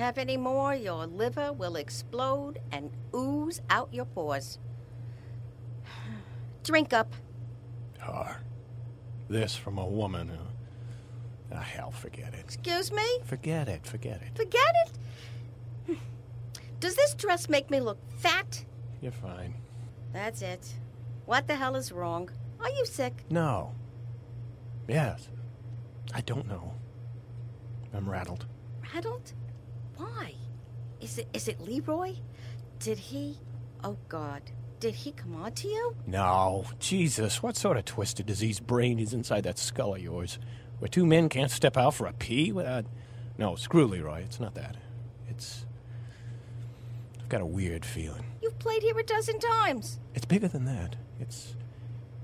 Have 0.00 0.18
any 0.18 0.36
more, 0.36 0.74
your 0.74 1.06
liver 1.06 1.52
will 1.52 1.76
explode 1.76 2.58
and 2.72 2.90
ooze 3.14 3.60
out 3.68 3.92
your 3.92 4.06
pores. 4.06 4.58
Drink 6.64 6.92
up. 6.92 7.14
Har. 7.98 8.40
This 9.28 9.54
from 9.54 9.78
a 9.78 9.86
woman 9.86 10.28
who. 10.28 11.54
Ah, 11.54 11.60
hell, 11.60 11.90
forget 11.90 12.32
it. 12.34 12.40
Excuse 12.40 12.90
me? 12.90 13.06
Forget 13.24 13.68
it, 13.68 13.86
forget 13.86 14.22
it. 14.22 14.36
Forget 14.36 14.74
it. 15.86 15.98
Does 16.80 16.96
this 16.96 17.14
dress 17.14 17.48
make 17.48 17.70
me 17.70 17.80
look 17.80 17.98
fat? 18.16 18.64
You're 19.00 19.12
fine. 19.12 19.54
That's 20.12 20.42
it. 20.42 20.74
What 21.26 21.46
the 21.46 21.56
hell 21.56 21.76
is 21.76 21.92
wrong? 21.92 22.30
Are 22.58 22.70
you 22.70 22.86
sick? 22.86 23.24
No. 23.30 23.72
Yes. 24.88 25.28
I 26.14 26.22
don't 26.22 26.48
know. 26.48 26.72
I'm 27.92 28.08
rattled. 28.08 28.46
Rattled? 28.94 29.32
Why? 30.00 30.34
Is 31.00 31.18
it 31.18 31.28
is 31.34 31.48
it 31.48 31.60
Leroy? 31.60 32.14
Did 32.78 32.98
he? 32.98 33.38
Oh 33.84 33.96
God! 34.08 34.42
Did 34.78 34.94
he 34.94 35.12
come 35.12 35.36
on 35.36 35.52
to 35.52 35.68
you? 35.68 35.94
No. 36.06 36.64
Jesus, 36.78 37.42
what 37.42 37.56
sort 37.56 37.76
of 37.76 37.84
twisted 37.84 38.24
disease 38.24 38.60
brain 38.60 38.98
is 38.98 39.12
inside 39.12 39.42
that 39.44 39.58
skull 39.58 39.94
of 39.94 40.00
yours? 40.00 40.38
Where 40.78 40.88
two 40.88 41.04
men 41.04 41.28
can't 41.28 41.50
step 41.50 41.76
out 41.76 41.94
for 41.94 42.06
a 42.06 42.14
pee 42.14 42.50
without. 42.50 42.86
No, 43.36 43.56
screw 43.56 43.86
Leroy. 43.86 44.22
It's 44.22 44.40
not 44.40 44.54
that. 44.54 44.76
It's. 45.28 45.66
I've 47.20 47.28
got 47.28 47.42
a 47.42 47.46
weird 47.46 47.84
feeling. 47.84 48.24
You've 48.42 48.58
played 48.58 48.82
here 48.82 48.98
a 48.98 49.02
dozen 49.02 49.38
times. 49.38 49.98
It's 50.14 50.24
bigger 50.24 50.48
than 50.48 50.64
that. 50.64 50.96
It's. 51.20 51.56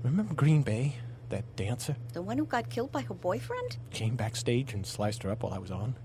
Remember 0.03 0.33
Green 0.33 0.63
Bay? 0.63 0.95
That 1.29 1.55
dancer? 1.55 1.95
The 2.13 2.21
one 2.21 2.37
who 2.37 2.45
got 2.45 2.69
killed 2.69 2.91
by 2.91 3.01
her 3.01 3.13
boyfriend? 3.13 3.77
Came 3.91 4.15
backstage 4.15 4.73
and 4.73 4.85
sliced 4.85 5.23
her 5.23 5.29
up 5.29 5.43
while 5.43 5.53
I 5.53 5.59
was 5.59 5.71
on? 5.71 5.95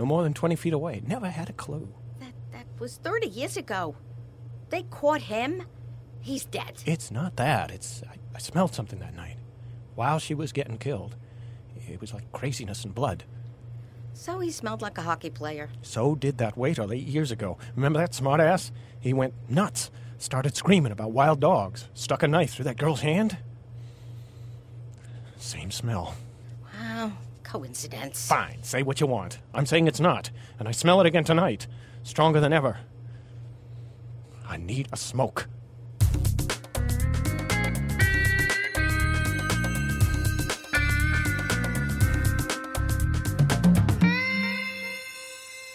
No 0.00 0.06
more 0.06 0.22
than 0.22 0.32
20 0.32 0.56
feet 0.56 0.72
away. 0.72 1.02
Never 1.06 1.28
had 1.28 1.50
a 1.50 1.52
clue. 1.52 1.92
That 2.20 2.32
that 2.52 2.64
was 2.78 2.96
thirty 2.96 3.28
years 3.28 3.58
ago. 3.58 3.96
They 4.70 4.84
caught 4.84 5.20
him. 5.20 5.64
He's 6.20 6.46
dead. 6.46 6.82
It's 6.86 7.10
not 7.10 7.36
that. 7.36 7.70
It's. 7.70 8.02
I, 8.10 8.14
I 8.34 8.38
smelled 8.38 8.74
something 8.74 8.98
that 9.00 9.14
night. 9.14 9.36
While 9.96 10.18
she 10.18 10.32
was 10.32 10.52
getting 10.52 10.78
killed. 10.78 11.16
It 11.86 12.00
was 12.00 12.14
like 12.14 12.32
craziness 12.32 12.82
and 12.82 12.94
blood. 12.94 13.24
So 14.14 14.38
he 14.38 14.50
smelled 14.50 14.80
like 14.80 14.96
a 14.96 15.02
hockey 15.02 15.28
player. 15.28 15.68
So 15.82 16.14
did 16.14 16.38
that 16.38 16.56
waiter 16.56 16.90
eight 16.90 17.06
years 17.06 17.30
ago. 17.30 17.58
Remember 17.76 17.98
that 17.98 18.12
smartass? 18.12 18.70
He 19.00 19.12
went 19.12 19.34
nuts. 19.50 19.90
Started 20.16 20.56
screaming 20.56 20.92
about 20.92 21.12
wild 21.12 21.40
dogs. 21.40 21.88
Stuck 21.92 22.22
a 22.22 22.28
knife 22.28 22.54
through 22.54 22.64
that 22.64 22.78
girl's 22.78 23.02
hand. 23.02 23.36
Same 25.36 25.70
smell. 25.70 26.14
Wow, 26.80 27.12
coincidence. 27.50 28.28
Fine, 28.28 28.62
say 28.62 28.84
what 28.84 29.00
you 29.00 29.08
want. 29.08 29.40
I'm 29.52 29.66
saying 29.66 29.88
it's 29.88 29.98
not. 29.98 30.30
And 30.60 30.68
I 30.68 30.70
smell 30.70 31.00
it 31.00 31.06
again 31.06 31.24
tonight. 31.24 31.66
Stronger 32.04 32.38
than 32.38 32.52
ever. 32.52 32.78
I 34.48 34.56
need 34.56 34.88
a 34.92 34.96
smoke. 34.96 35.48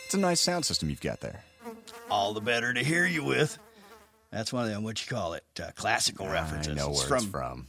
It's 0.05 0.13
a 0.13 0.17
nice 0.17 0.39
sound 0.39 0.65
system 0.65 0.89
you've 0.89 1.01
got 1.01 1.20
there. 1.20 1.44
All 2.10 2.34
the 2.34 2.41
better 2.41 2.74
to 2.74 2.84
hear 2.84 3.05
you 3.05 3.24
with. 3.24 3.58
That's 4.32 4.53
one 4.53 4.65
of 4.65 4.70
them, 4.70 4.84
what 4.84 5.03
you 5.03 5.13
call 5.13 5.34
it, 5.34 5.44
uh, 5.62 5.72
classical 5.75 6.27
references. 6.27 6.72
I 6.72 6.75
know 6.75 6.91
It's 6.91 7.10
where 7.10 7.17
it's 7.17 7.25
from. 7.25 7.67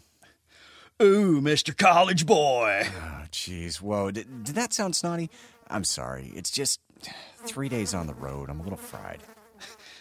Ooh, 1.02 1.42
Mr. 1.42 1.76
College 1.76 2.24
Boy. 2.24 2.88
Oh, 2.88 3.24
jeez. 3.30 3.82
Whoa. 3.82 4.10
Did, 4.10 4.44
did 4.44 4.54
that 4.54 4.72
sound 4.72 4.96
snotty? 4.96 5.30
I'm 5.68 5.84
sorry. 5.84 6.32
It's 6.34 6.50
just 6.50 6.80
three 7.44 7.68
days 7.68 7.92
on 7.92 8.06
the 8.06 8.14
road. 8.14 8.48
I'm 8.48 8.60
a 8.60 8.62
little 8.62 8.78
fried. 8.78 9.22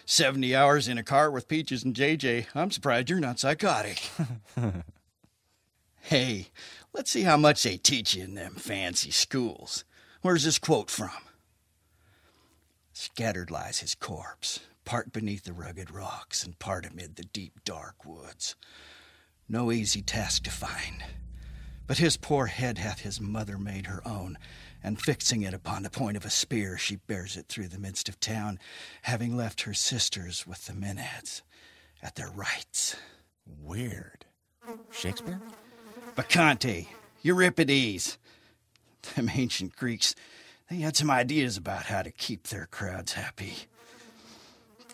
70 0.06 0.54
hours 0.54 0.88
in 0.88 0.96
a 0.96 1.02
car 1.02 1.30
with 1.30 1.48
Peaches 1.48 1.84
and 1.84 1.94
JJ. 1.94 2.46
I'm 2.54 2.70
surprised 2.70 3.10
you're 3.10 3.20
not 3.20 3.38
psychotic. 3.38 4.08
hey, 6.00 6.46
let's 6.94 7.10
see 7.10 7.22
how 7.22 7.36
much 7.36 7.62
they 7.62 7.76
teach 7.76 8.14
you 8.14 8.24
in 8.24 8.34
them 8.34 8.54
fancy 8.54 9.10
schools. 9.10 9.84
Where's 10.22 10.44
this 10.44 10.58
quote 10.58 10.90
from? 10.90 11.10
Scattered 12.92 13.50
lies 13.50 13.80
his 13.80 13.94
corpse, 13.94 14.60
part 14.86 15.12
beneath 15.12 15.44
the 15.44 15.52
rugged 15.52 15.90
rocks 15.90 16.42
and 16.42 16.58
part 16.58 16.86
amid 16.86 17.16
the 17.16 17.24
deep 17.24 17.64
dark 17.64 18.06
woods. 18.06 18.56
No 19.48 19.70
easy 19.70 20.02
task 20.02 20.44
to 20.44 20.50
find. 20.50 21.04
But 21.86 21.98
his 21.98 22.16
poor 22.16 22.46
head 22.46 22.78
hath 22.78 23.00
his 23.00 23.20
mother 23.20 23.58
made 23.58 23.86
her 23.86 24.06
own, 24.06 24.38
and 24.82 25.00
fixing 25.00 25.42
it 25.42 25.54
upon 25.54 25.82
the 25.82 25.90
point 25.90 26.16
of 26.16 26.24
a 26.24 26.30
spear, 26.30 26.76
she 26.76 26.96
bears 26.96 27.36
it 27.36 27.46
through 27.48 27.68
the 27.68 27.78
midst 27.78 28.08
of 28.08 28.18
town, 28.18 28.58
having 29.02 29.36
left 29.36 29.62
her 29.62 29.74
sisters 29.74 30.46
with 30.46 30.66
the 30.66 30.72
Maenads 30.72 31.42
at 32.02 32.16
their 32.16 32.30
rites. 32.30 32.96
Weird. 33.62 34.24
Shakespeare? 34.90 35.40
Bacchante, 36.16 36.88
Euripides. 37.22 38.18
Them 39.14 39.30
ancient 39.32 39.76
Greeks, 39.76 40.16
they 40.68 40.76
had 40.76 40.96
some 40.96 41.10
ideas 41.10 41.56
about 41.56 41.84
how 41.84 42.02
to 42.02 42.10
keep 42.10 42.48
their 42.48 42.66
crowds 42.66 43.12
happy. 43.12 43.54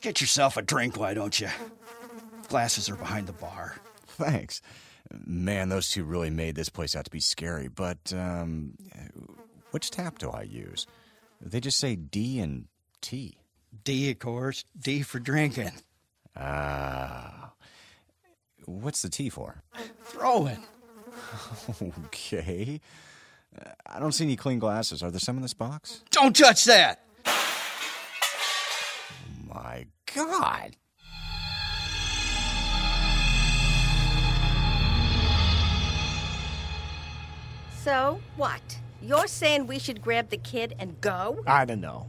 Get 0.03 0.21
yourself 0.21 0.59
a 0.59 0.63
drink, 0.63 0.99
why 0.99 1.15
don't 1.15 1.41
you? 1.41 1.49
Glasses 2.49 2.91
are 2.91 2.97
behind 2.97 3.27
the 3.27 3.33
bar. 3.33 3.77
Thanks. 4.17 4.61
Man, 5.27 5.69
those 5.69 5.89
two 5.91 6.05
really 6.05 6.31
made 6.31 6.55
this 6.55 6.69
place 6.69 6.95
out 6.97 7.05
to 7.05 7.11
be 7.11 7.21
scary. 7.21 7.69
But, 7.69 8.13
um, 8.15 8.75
which 9.71 9.91
tap 9.91 10.19
do 10.19 10.31
I 10.31 10.43
use? 10.43 10.87
They 11.41 11.61
just 11.61 11.79
say 11.79 11.97
D 11.97 12.39
and 12.39 12.67
T. 13.01 13.37
D, 13.85 14.11
of 14.11 14.19
course. 14.19 14.65
D 14.79 15.03
for 15.03 15.19
drinking. 15.19 15.73
Ah. 16.37 17.53
What's 18.65 19.03
the 19.03 19.09
T 19.09 19.29
for? 19.29 19.63
Throwing. 20.05 20.65
Okay. 22.07 22.81
I 23.87 23.99
don't 23.99 24.13
see 24.13 24.25
any 24.25 24.37
clean 24.37 24.59
glasses. 24.59 25.03
Are 25.03 25.11
there 25.11 25.21
some 25.21 25.37
in 25.37 25.43
this 25.43 25.53
box? 25.53 26.03
Don't 26.11 26.35
touch 26.35 26.65
that! 26.65 27.05
My 29.47 29.85
God. 30.15 30.77
So 37.83 38.21
what? 38.37 38.79
You're 39.01 39.27
saying 39.27 39.67
we 39.67 39.79
should 39.81 40.01
grab 40.01 40.31
the 40.31 40.37
kid 40.37 40.75
and 40.79 41.01
go? 41.01 41.43
I 41.47 41.65
don't 41.65 41.81
know. 41.81 42.07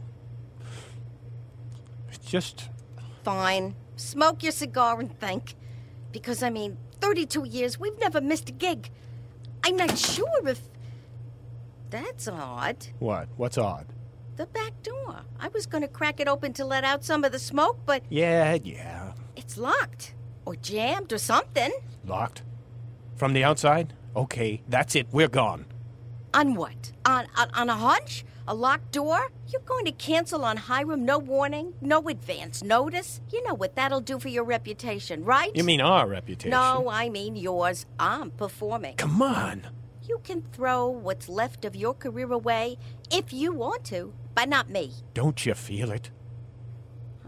It's 2.12 2.18
just. 2.30 2.68
Fine. 3.24 3.74
Smoke 3.96 4.42
your 4.42 4.52
cigar 4.52 5.00
and 5.00 5.18
think. 5.18 5.54
Because, 6.12 6.42
I 6.44 6.50
mean, 6.50 6.76
32 7.00 7.46
years, 7.48 7.80
we've 7.80 7.98
never 7.98 8.20
missed 8.20 8.48
a 8.48 8.52
gig. 8.52 8.90
I'm 9.64 9.76
not 9.76 9.98
sure 9.98 10.46
if. 10.46 10.60
That's 11.90 12.28
odd. 12.28 12.86
What? 13.00 13.28
What's 13.36 13.58
odd? 13.58 13.86
The 14.36 14.46
back 14.46 14.80
door. 14.82 15.22
I 15.40 15.48
was 15.48 15.66
going 15.66 15.82
to 15.82 15.88
crack 15.88 16.20
it 16.20 16.28
open 16.28 16.52
to 16.54 16.64
let 16.64 16.84
out 16.84 17.04
some 17.04 17.24
of 17.24 17.32
the 17.32 17.38
smoke, 17.38 17.78
but 17.86 18.02
Yeah, 18.10 18.58
yeah. 18.62 19.12
it's 19.36 19.56
locked. 19.56 20.14
Or 20.44 20.54
jammed 20.56 21.12
or 21.12 21.18
something. 21.18 21.72
Locked? 22.04 22.42
From 23.16 23.32
the 23.32 23.42
outside? 23.42 23.92
Okay, 24.16 24.62
that's 24.68 24.94
it. 24.94 25.06
We're 25.10 25.28
gone. 25.28 25.66
On 26.32 26.54
what? 26.54 26.92
On, 27.04 27.26
on, 27.36 27.50
on 27.50 27.68
a 27.68 27.74
hunch? 27.74 28.24
A 28.46 28.54
locked 28.54 28.92
door? 28.92 29.30
You're 29.48 29.62
going 29.62 29.86
to 29.86 29.92
cancel 29.92 30.44
on 30.44 30.56
Hiram, 30.56 31.04
no 31.04 31.18
warning, 31.18 31.74
no 31.80 32.08
advance 32.08 32.62
notice? 32.62 33.20
You 33.32 33.42
know 33.44 33.54
what 33.54 33.74
that'll 33.74 34.00
do 34.00 34.18
for 34.18 34.28
your 34.28 34.44
reputation, 34.44 35.24
right? 35.24 35.50
You 35.54 35.64
mean 35.64 35.80
our 35.80 36.06
reputation? 36.06 36.50
No, 36.50 36.88
I 36.90 37.08
mean 37.08 37.36
yours. 37.36 37.86
I'm 37.98 38.30
performing. 38.30 38.96
Come 38.96 39.22
on. 39.22 39.66
You 40.06 40.20
can 40.22 40.42
throw 40.52 40.86
what's 40.88 41.28
left 41.28 41.64
of 41.64 41.74
your 41.74 41.94
career 41.94 42.30
away 42.30 42.76
if 43.10 43.32
you 43.32 43.52
want 43.52 43.84
to, 43.84 44.12
but 44.34 44.48
not 44.48 44.68
me. 44.68 44.92
Don't 45.14 45.46
you 45.46 45.54
feel 45.54 45.90
it? 45.90 46.10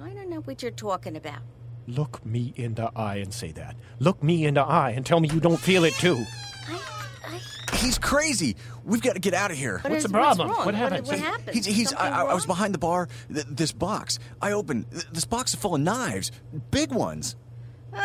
I 0.00 0.10
don't 0.10 0.28
know 0.28 0.40
what 0.40 0.60
you're 0.62 0.70
talking 0.70 1.16
about. 1.16 1.40
Look 1.86 2.24
me 2.26 2.52
in 2.56 2.74
the 2.74 2.90
eye 2.94 3.16
and 3.16 3.32
say 3.32 3.52
that. 3.52 3.76
Look 3.98 4.22
me 4.22 4.44
in 4.44 4.54
the 4.54 4.62
eye 4.62 4.90
and 4.90 5.06
tell 5.06 5.20
me 5.20 5.30
you 5.32 5.40
don't 5.40 5.58
feel 5.58 5.84
it 5.84 5.94
too. 5.94 6.26
I, 6.68 6.80
I. 7.26 7.76
He's 7.76 7.98
crazy. 7.98 8.56
We've 8.84 9.02
got 9.02 9.14
to 9.14 9.20
get 9.20 9.34
out 9.34 9.50
of 9.50 9.56
here. 9.56 9.78
What 9.80 9.90
What's 9.90 10.04
is- 10.04 10.10
the 10.10 10.16
problem? 10.16 10.50
wrong? 10.50 10.64
What 10.66 10.74
happened? 10.74 11.06
What, 11.06 11.16
Say- 11.18 11.22
happened? 11.24 11.54
He's, 11.54 11.66
he's 11.66 11.92
I, 11.92 12.08
I 12.08 12.22
I 12.26 12.34
was 12.34 12.46
behind 12.46 12.72
the 12.74 12.78
bar. 12.78 13.08
Th- 13.32 13.46
this 13.50 13.72
box. 13.72 14.18
I 14.40 14.52
opened. 14.52 14.90
th- 14.90 15.06
This 15.12 15.24
box 15.24 15.52
is 15.54 15.60
full 15.60 15.74
of 15.74 15.80
knives. 15.80 16.30
Big 16.70 16.92
ones. 16.92 17.36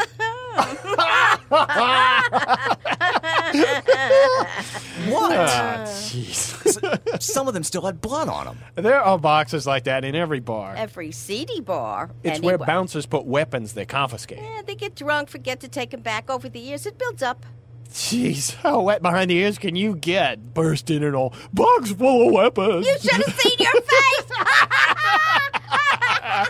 what? 5.10 5.32
Ah, 5.38 5.84
jeez. 5.86 7.22
Some 7.22 7.48
of 7.48 7.53
them 7.53 7.63
still 7.63 7.82
had 7.84 8.01
blood 8.01 8.27
on 8.30 8.46
them. 8.46 8.58
there 8.75 9.01
are 9.01 9.18
boxes 9.18 9.65
like 9.68 9.84
that 9.86 10.03
in 10.06 10.15
every 10.15 10.39
bar. 10.39 10.75
Every 10.75 11.12
seedy 11.12 11.62
bar. 11.62 12.10
It's 12.24 12.38
anyway. 12.38 12.58
where 12.58 12.65
bouncers 12.65 13.06
put 13.06 13.25
weapons 13.25 13.74
they 13.74 13.86
confiscate. 13.86 14.39
Yeah, 14.41 14.62
they 14.65 14.75
get 14.75 14.96
drunk, 14.96 15.30
forget 15.30 15.60
to 15.62 15.68
take 15.68 15.91
them 15.91 16.01
back. 16.01 16.30
Over 16.30 16.50
the 16.50 16.60
years, 16.60 16.86
it 16.86 16.98
builds 16.98 17.22
up. 17.24 17.46
Jeez, 17.91 18.55
how 18.63 18.81
wet 18.81 19.01
behind 19.01 19.29
the 19.29 19.36
ears 19.36 19.57
can 19.57 19.75
you 19.75 19.95
get? 19.95 20.53
Burst 20.53 20.89
in 20.89 21.03
and 21.03 21.15
all. 21.15 21.33
Box 21.53 21.91
full 21.91 22.27
of 22.27 22.33
weapons. 22.33 22.86
You 22.88 22.98
should 23.00 23.24
have 23.24 23.39
seen 23.39 23.57
your 23.60 23.71
face. 23.71 24.31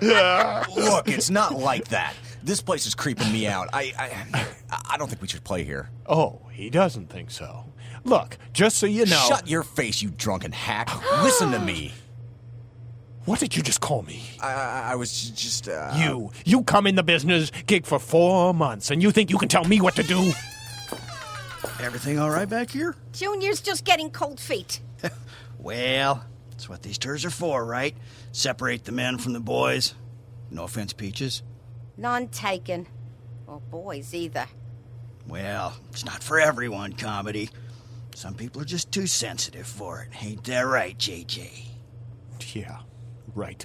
Look, 0.76 1.08
it's 1.08 1.30
not 1.30 1.58
like 1.58 1.88
that. 1.90 2.14
This 2.44 2.62
place 2.62 2.86
is 2.88 2.96
creeping 2.96 3.32
me 3.32 3.48
out. 3.48 3.70
I, 3.74 3.94
I, 3.98 4.46
I 4.90 4.98
don't 4.98 5.08
think 5.08 5.22
we 5.22 5.28
should 5.28 5.44
play 5.44 5.64
here. 5.64 5.90
Oh, 6.08 6.42
he 6.52 6.70
doesn't 6.70 7.10
think 7.10 7.30
so. 7.32 7.66
Look, 8.04 8.38
just 8.54 8.78
so 8.78 8.88
you 8.88 9.06
know. 9.06 9.24
Shut 9.28 9.48
your 9.48 9.64
face, 9.64 10.02
you 10.02 10.10
drunken 10.12 10.52
hack. 10.52 10.90
Listen 11.24 11.52
to 11.52 11.60
me. 11.60 11.94
What 13.26 13.40
did 13.40 13.56
you 13.56 13.62
just 13.62 13.82
call 13.82 14.02
me? 14.02 14.24
I, 14.42 14.52
I, 14.52 14.92
I 14.94 14.96
was 14.96 15.30
just. 15.30 15.68
Uh, 15.70 15.94
You. 15.96 16.32
You 16.44 16.64
come 16.64 16.88
in 16.88 16.96
the 16.96 17.04
business, 17.04 17.52
gig 17.68 17.86
for 17.86 18.00
four 18.00 18.52
months, 18.52 18.90
and 18.90 19.04
you 19.04 19.12
think 19.12 19.30
you 19.30 19.38
can 19.38 19.48
tell 19.48 19.64
me 19.64 19.80
what 19.80 19.96
to 19.98 20.02
do? 20.04 20.32
Everything 21.82 22.20
all 22.20 22.30
right 22.30 22.48
back 22.48 22.70
here? 22.70 22.96
Junior's 23.12 23.60
just 23.60 23.84
getting 23.86 24.10
cold 24.12 24.40
feet. 24.40 24.82
Well, 25.58 26.26
that's 26.50 26.68
what 26.68 26.82
these 26.82 26.98
tours 26.98 27.24
are 27.24 27.30
for, 27.30 27.64
right? 27.64 27.96
Separate 28.32 28.84
the 28.84 28.92
men 28.92 29.20
from 29.20 29.34
the 29.34 29.40
boys. 29.40 29.94
No 30.50 30.64
offense, 30.64 30.92
Peaches. 30.92 31.44
None 31.98 32.30
taken. 32.30 32.88
Or 33.46 33.60
boys 33.70 34.16
either. 34.16 34.48
Well, 35.28 35.76
it's 35.92 36.04
not 36.04 36.24
for 36.24 36.40
everyone, 36.40 36.94
comedy. 36.94 37.52
Some 38.16 38.34
people 38.34 38.60
are 38.64 38.66
just 38.66 38.92
too 38.92 39.06
sensitive 39.06 39.68
for 39.68 40.02
it. 40.02 40.24
Ain't 40.24 40.44
that 40.46 40.62
right, 40.62 40.98
JJ? 40.98 41.68
Yeah, 42.56 42.80
right. 43.36 43.64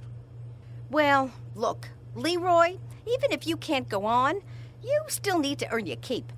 Well, 0.90 1.30
look, 1.54 1.88
Leroy, 2.14 2.76
even 3.06 3.32
if 3.32 3.46
you 3.46 3.56
can't 3.56 3.88
go 3.88 4.04
on, 4.04 4.42
you 4.84 5.00
still 5.08 5.38
need 5.38 5.58
to 5.60 5.72
earn 5.72 5.86
your 5.86 5.96
keep. 5.96 6.30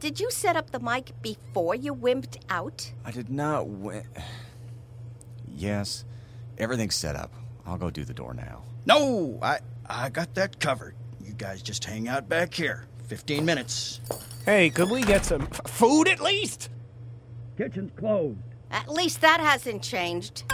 Did 0.00 0.20
you 0.20 0.30
set 0.30 0.56
up 0.56 0.70
the 0.70 0.78
mic 0.80 1.12
before 1.22 1.74
you 1.74 1.94
wimped 1.94 2.36
out? 2.50 2.92
I 3.04 3.10
did 3.10 3.30
not. 3.30 3.60
Wi- 3.64 4.04
yes, 5.48 6.04
everything's 6.58 6.94
set 6.94 7.16
up. 7.16 7.32
I'll 7.64 7.78
go 7.78 7.90
do 7.90 8.04
the 8.04 8.14
door 8.14 8.34
now. 8.34 8.62
No, 8.84 9.38
I 9.42 9.58
I 9.88 10.10
got 10.10 10.34
that 10.34 10.60
covered. 10.60 10.94
You 11.24 11.32
guys 11.32 11.62
just 11.62 11.84
hang 11.84 12.08
out 12.08 12.28
back 12.28 12.54
here. 12.54 12.86
Fifteen 13.08 13.44
minutes. 13.44 14.00
Hey, 14.44 14.70
could 14.70 14.90
we 14.90 15.02
get 15.02 15.24
some 15.24 15.42
f- 15.42 15.60
food 15.70 16.08
at 16.08 16.20
least? 16.20 16.68
Kitchen's 17.56 17.90
closed. 17.98 18.38
At 18.70 18.88
least 18.88 19.20
that 19.22 19.40
hasn't 19.40 19.82
changed. 19.82 20.44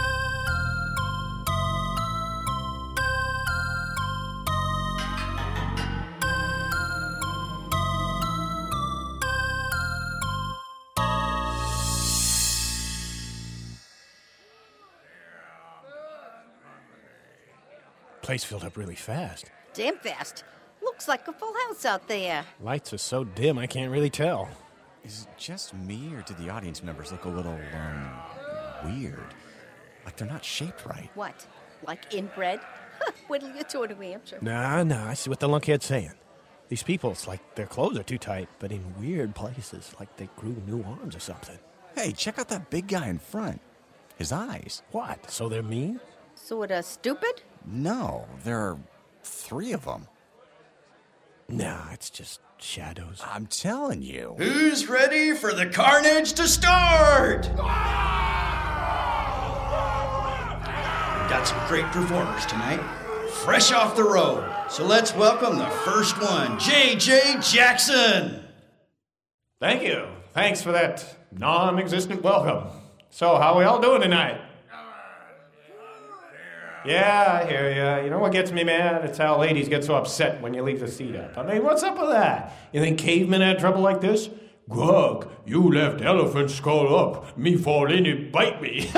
Place 18.23 18.45
filled 18.45 18.63
up 18.63 18.77
really 18.77 18.95
fast. 18.95 19.51
Damn 19.73 19.97
fast. 19.97 20.45
Looks 20.81 21.09
like 21.09 21.27
a 21.27 21.33
full 21.33 21.53
house 21.67 21.83
out 21.83 22.07
there. 22.07 22.45
Lights 22.61 22.93
are 22.93 22.97
so 22.97 23.25
dim 23.25 23.59
I 23.59 23.67
can't 23.67 23.91
really 23.91 24.09
tell. 24.09 24.49
Is 25.03 25.27
it 25.29 25.37
just 25.37 25.73
me, 25.73 26.09
or 26.15 26.21
do 26.21 26.33
the 26.35 26.49
audience 26.49 26.81
members 26.81 27.11
look 27.11 27.25
a 27.25 27.29
little, 27.29 27.59
um, 27.75 28.11
weird? 28.85 29.33
Like 30.05 30.15
they're 30.15 30.27
not 30.27 30.45
shaped 30.45 30.85
right. 30.85 31.09
What? 31.15 31.45
Like 31.85 32.13
inbred? 32.13 32.61
Wait 33.27 33.41
till 33.41 33.53
you 33.53 33.63
tour 33.63 33.87
to 33.87 33.93
New 33.93 34.11
Hampshire. 34.11 34.37
Nah, 34.41 34.83
nah, 34.83 35.09
I 35.09 35.15
see 35.15 35.29
what 35.29 35.41
the 35.41 35.49
lunkhead's 35.49 35.85
saying. 35.85 36.13
These 36.69 36.83
people, 36.83 37.11
it's 37.11 37.27
like 37.27 37.55
their 37.55 37.65
clothes 37.67 37.97
are 37.97 38.03
too 38.03 38.17
tight, 38.17 38.47
but 38.59 38.71
in 38.71 38.95
weird 38.97 39.35
places, 39.35 39.93
like 39.99 40.15
they 40.15 40.29
grew 40.37 40.55
new 40.65 40.81
arms 40.83 41.13
or 41.13 41.19
something. 41.19 41.59
Hey, 41.93 42.13
check 42.13 42.39
out 42.39 42.47
that 42.47 42.69
big 42.69 42.87
guy 42.87 43.09
in 43.09 43.19
front. 43.19 43.59
His 44.17 44.31
eyes. 44.31 44.81
What? 44.91 45.29
So 45.29 45.49
they're 45.49 45.61
mean? 45.61 45.99
Sorta 46.35 46.81
stupid? 46.83 47.41
No, 47.65 48.27
there 48.43 48.59
are 48.59 48.77
three 49.23 49.71
of 49.73 49.85
them. 49.85 50.07
Nah, 51.49 51.91
it's 51.91 52.09
just 52.09 52.39
shadows. 52.57 53.21
I'm 53.25 53.45
telling 53.47 54.01
you. 54.01 54.35
Who's 54.37 54.87
ready 54.87 55.33
for 55.33 55.53
the 55.53 55.65
carnage 55.67 56.33
to 56.33 56.47
start? 56.47 57.49
Got 61.29 61.47
some 61.47 61.67
great 61.67 61.85
performers 61.85 62.45
tonight. 62.45 62.81
Fresh 63.43 63.71
off 63.71 63.95
the 63.95 64.03
road. 64.03 64.49
So 64.69 64.85
let's 64.85 65.13
welcome 65.15 65.57
the 65.57 65.65
first 65.65 66.21
one, 66.21 66.57
JJ 66.59 67.51
Jackson. 67.51 68.43
Thank 69.59 69.83
you. 69.83 70.07
Thanks 70.33 70.61
for 70.61 70.71
that 70.71 71.17
non 71.31 71.79
existent 71.79 72.23
welcome. 72.23 72.67
So, 73.09 73.37
how 73.37 73.57
we 73.57 73.63
all 73.63 73.79
doing 73.79 74.01
tonight? 74.01 74.41
Yeah, 76.85 77.41
I 77.41 77.45
hear 77.47 77.71
ya. 77.71 78.03
You 78.03 78.09
know 78.09 78.19
what 78.19 78.33
gets 78.33 78.51
me 78.51 78.63
mad? 78.65 79.05
It's 79.05 79.17
how 79.17 79.39
ladies 79.39 79.69
get 79.69 79.85
so 79.85 79.95
upset 79.95 80.41
when 80.41 80.53
you 80.53 80.63
leave 80.63 80.81
the 80.81 80.87
seat 80.87 81.15
up. 81.15 81.37
I 81.37 81.43
mean, 81.43 81.63
what's 81.63 81.81
up 81.81 81.97
with 81.97 82.09
that? 82.09 82.53
You 82.73 82.81
think 82.81 82.99
cavemen 82.99 83.39
had 83.41 83.57
trouble 83.59 83.81
like 83.81 84.01
this? 84.01 84.29
Grug, 84.69 85.29
you 85.45 85.71
left 85.71 86.01
elephant 86.01 86.51
skull 86.51 86.93
up. 86.93 87.37
Me 87.37 87.55
fall 87.55 87.89
in 87.91 88.05
and 88.05 88.31
bite 88.31 88.61
me. 88.61 88.89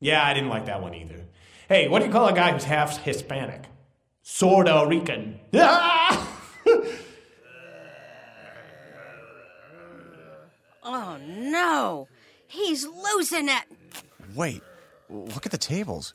yeah, 0.00 0.24
I 0.24 0.32
didn't 0.32 0.48
like 0.48 0.66
that 0.66 0.80
one 0.80 0.94
either. 0.94 1.26
Hey, 1.68 1.88
what 1.88 1.98
do 1.98 2.06
you 2.06 2.12
call 2.12 2.28
a 2.28 2.34
guy 2.34 2.52
who's 2.52 2.64
half 2.64 2.96
Hispanic? 2.98 3.64
Sorta 4.22 4.86
Rican. 4.88 5.40
Ah! 5.54 6.24
Oh 10.90 11.18
no! 11.26 12.08
He's 13.18 13.32
losing 13.32 13.48
it! 13.48 13.64
Wait, 14.36 14.62
look 15.10 15.44
at 15.44 15.50
the 15.50 15.58
tables. 15.58 16.14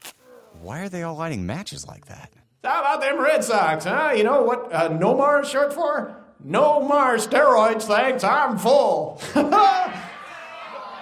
Why 0.61 0.79
are 0.79 0.89
they 0.89 1.03
all 1.03 1.15
lighting 1.15 1.45
matches 1.45 1.85
like 1.85 2.05
that? 2.05 2.31
How 2.63 2.79
about 2.79 3.01
them 3.01 3.19
Red 3.19 3.43
Sox, 3.43 3.83
huh? 3.83 4.13
You 4.15 4.23
know 4.23 4.43
what 4.43 4.71
uh, 4.71 4.87
NOMAR 4.89 5.43
is 5.43 5.49
short 5.49 5.73
for? 5.73 6.15
No 6.41 6.79
more 6.81 7.17
steroids, 7.17 7.83
thanks, 7.83 8.23
I'm 8.23 8.57
full. 8.57 9.19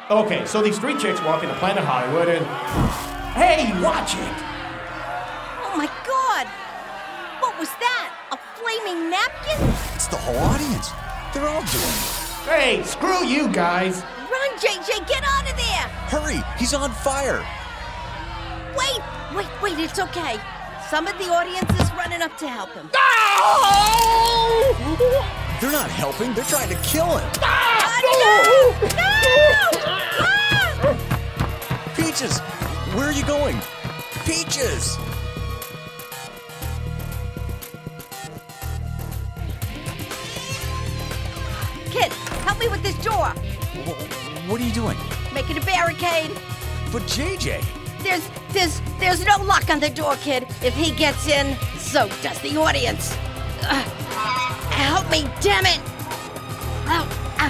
okay, 0.09 0.43
so 0.47 0.63
these 0.63 0.79
three 0.79 0.97
chicks 0.97 1.21
walk 1.21 1.43
into 1.43 1.53
Planet 1.55 1.83
Hollywood 1.83 2.29
and. 2.29 2.45
Hey, 3.35 3.71
watch 3.81 4.15
it! 4.15 4.43
Oh 5.63 5.75
my 5.77 5.85
god! 6.07 6.47
What 7.41 7.59
was 7.59 7.69
that? 7.69 8.11
A 8.31 8.37
flaming 8.57 9.11
napkin? 9.11 9.69
It's 9.93 10.07
the 10.07 10.17
whole 10.17 10.37
audience. 10.37 10.89
They're 11.33 11.47
all 11.47 11.61
doing 11.61 11.83
it. 11.83 12.49
Hey, 12.49 12.81
screw 12.83 13.23
you 13.23 13.47
guys! 13.49 14.03
Run, 14.63 14.73
JJ, 14.73 15.07
get 15.07 15.23
out 15.23 15.49
of 15.49 15.55
there! 15.57 15.87
Hurry, 16.09 16.41
he's 16.57 16.73
on 16.73 16.91
fire. 16.91 17.45
Wait, 18.77 18.99
wait, 19.35 19.47
wait, 19.61 19.79
it's 19.79 19.99
okay. 19.99 20.39
Some 20.89 21.07
of 21.07 21.17
the 21.17 21.29
audience 21.29 21.69
is 21.79 21.91
running 21.93 22.21
up 22.21 22.37
to 22.37 22.47
help 22.47 22.71
him. 22.73 22.89
They're 25.61 25.71
not 25.71 25.89
helping, 25.89 26.33
they're 26.33 26.43
trying 26.45 26.69
to 26.69 26.75
kill 26.83 27.17
him. 27.17 27.29
Ah, 27.41 28.01
no! 28.03 28.87
No! 28.95 29.13
Ah! 29.87 30.97
Peaches, 31.95 32.39
where 32.93 33.07
are 33.07 33.13
you 33.13 33.25
going? 33.25 33.57
Peaches! 34.25 34.97
Kid, 41.89 42.11
help 42.43 42.59
me 42.59 42.67
with 42.67 42.83
this 42.83 42.95
door. 43.03 43.33
Wh- 44.51 44.53
What 44.53 44.61
are 44.61 44.65
you 44.65 44.73
doing? 44.73 44.97
Making 45.33 45.57
a 45.57 45.61
barricade. 45.61 46.31
But 46.91 47.03
JJ! 47.03 47.63
There's, 48.03 48.27
there's, 48.49 48.81
there's 48.99 49.25
no 49.25 49.37
lock 49.43 49.69
on 49.69 49.79
the 49.79 49.89
door, 49.89 50.15
kid. 50.17 50.43
If 50.61 50.73
he 50.75 50.91
gets 50.91 51.27
in, 51.27 51.55
so 51.77 52.09
does 52.21 52.39
the 52.41 52.57
audience. 52.57 53.15
Ugh. 53.63 53.87
help 54.73 55.09
me, 55.09 55.23
damn 55.39 55.65
it! 55.65 55.79
Oh, 56.87 57.07
ah, 57.37 57.49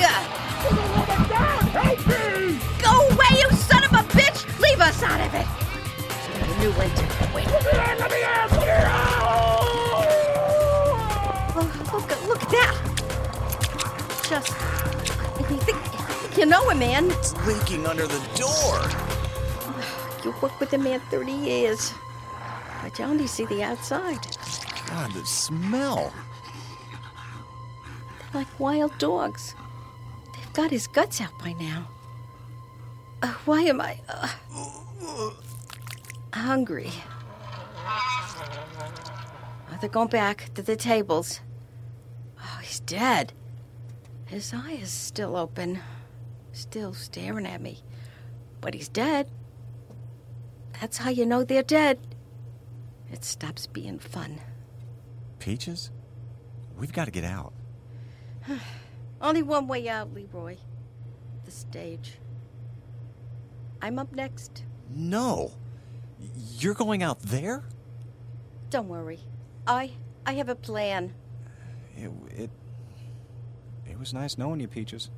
God. 0.00 0.26
Help 1.70 2.06
me! 2.08 2.58
Go 2.82 2.90
away, 3.08 3.40
you 3.40 3.50
son 3.56 3.84
of 3.84 3.92
a 3.92 4.02
bitch! 4.18 4.58
Leave 4.60 4.80
us 4.80 5.02
out 5.02 5.20
of 5.20 5.34
it. 5.34 5.46
A 6.42 6.60
new 6.60 6.72
winter. 6.72 7.06
Wait. 7.34 7.46
Oh, 11.52 11.90
look, 11.92 12.10
at- 12.10 12.28
look 12.28 12.42
at 12.42 12.48
that. 12.50 12.74
Just, 14.28 14.48
you 15.50 15.56
think 15.58 15.89
you 16.36 16.46
know 16.46 16.68
him, 16.70 16.78
man? 16.78 17.10
It's 17.10 17.34
leaking 17.46 17.86
under 17.86 18.06
the 18.06 18.20
door! 18.36 18.80
You 20.22 20.34
worked 20.42 20.60
with 20.60 20.74
a 20.74 20.78
man 20.78 21.00
30 21.10 21.32
years. 21.32 21.94
But 22.82 22.98
you 22.98 23.06
only 23.06 23.26
see 23.26 23.46
the 23.46 23.62
outside. 23.62 24.18
God, 24.86 25.12
the 25.12 25.24
smell! 25.24 26.12
They're 28.32 28.42
like 28.42 28.60
wild 28.60 28.96
dogs. 28.98 29.54
They've 30.34 30.52
got 30.52 30.70
his 30.70 30.86
guts 30.86 31.20
out 31.20 31.38
by 31.38 31.52
now. 31.54 31.88
Uh, 33.22 33.34
why 33.44 33.62
am 33.62 33.80
I 33.80 33.98
uh, 34.08 34.28
hungry? 36.32 36.90
Oh, 39.70 39.78
they're 39.80 39.90
going 39.90 40.08
back 40.08 40.52
to 40.54 40.62
the 40.62 40.76
tables. 40.76 41.40
Oh, 42.38 42.58
he's 42.62 42.80
dead. 42.80 43.32
His 44.26 44.52
eye 44.54 44.78
is 44.80 44.90
still 44.90 45.36
open, 45.36 45.80
still 46.52 46.92
staring 46.92 47.46
at 47.46 47.60
me. 47.60 47.82
But 48.60 48.74
he's 48.74 48.88
dead. 48.88 49.30
That's 50.80 50.98
how 50.98 51.10
you 51.10 51.26
know 51.26 51.44
they're 51.44 51.62
dead. 51.62 51.98
It 53.12 53.24
stops 53.24 53.66
being 53.66 53.98
fun. 53.98 54.40
Peaches? 55.38 55.90
We've 56.78 56.92
got 56.92 57.06
to 57.06 57.10
get 57.10 57.24
out. 57.24 57.52
Only 59.20 59.42
one 59.42 59.66
way 59.66 59.88
out, 59.88 60.14
Leroy. 60.14 60.56
The 61.44 61.50
stage. 61.50 62.18
I'm 63.82 63.98
up 63.98 64.12
next. 64.14 64.64
No! 64.94 65.52
You're 66.58 66.74
going 66.74 67.02
out 67.02 67.20
there? 67.20 67.64
Don't 68.70 68.88
worry. 68.88 69.20
I 69.66 69.92
I 70.26 70.34
have 70.34 70.48
a 70.48 70.54
plan. 70.54 71.14
It, 71.96 72.10
it, 72.30 72.50
it 73.88 73.98
was 73.98 74.14
nice 74.14 74.38
knowing 74.38 74.60
you, 74.60 74.68
Peaches. 74.68 75.10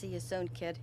I'll 0.00 0.08
see 0.08 0.14
you 0.14 0.20
soon, 0.20 0.48
kid. 0.48 0.78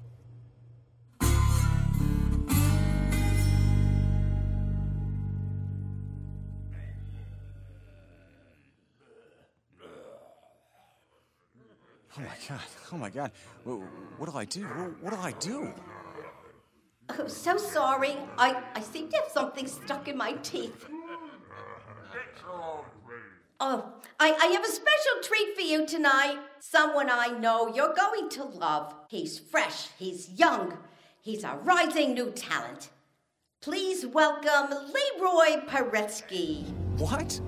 Oh 12.16 12.20
my 12.20 12.26
god, 12.48 12.62
oh 12.94 12.98
my 12.98 13.10
god. 13.10 13.32
Wh- 13.64 14.20
What'll 14.20 14.38
I 14.38 14.46
do? 14.46 14.64
Wh- 14.64 15.04
What'll 15.04 15.20
I 15.20 15.32
do? 15.32 15.74
Oh, 17.10 17.28
so 17.28 17.58
sorry. 17.58 18.18
I, 18.38 18.62
I 18.76 18.82
seem 18.82 19.10
to 19.10 19.18
have 19.18 19.32
something 19.32 19.66
stuck 19.66 20.08
in 20.08 20.16
my 20.16 20.34
teeth. 20.44 20.86
Oh, 23.60 23.92
I, 24.20 24.34
I 24.34 24.46
have 24.48 24.64
a 24.64 24.68
special 24.68 25.22
treat 25.24 25.56
for 25.56 25.62
you 25.62 25.86
tonight. 25.86 26.38
Someone 26.60 27.10
I 27.10 27.28
know 27.30 27.74
you're 27.74 27.94
going 27.94 28.30
to 28.30 28.44
love. 28.44 28.94
He's 29.10 29.40
fresh, 29.40 29.88
he's 29.98 30.30
young, 30.30 30.78
he's 31.22 31.44
a 31.44 31.58
rising 31.64 32.14
new 32.14 32.32
talent. 32.32 32.90
Please 33.62 34.06
welcome 34.06 34.70
Leroy 34.70 35.66
Paretsky. 35.66 36.66
What? 37.00 37.40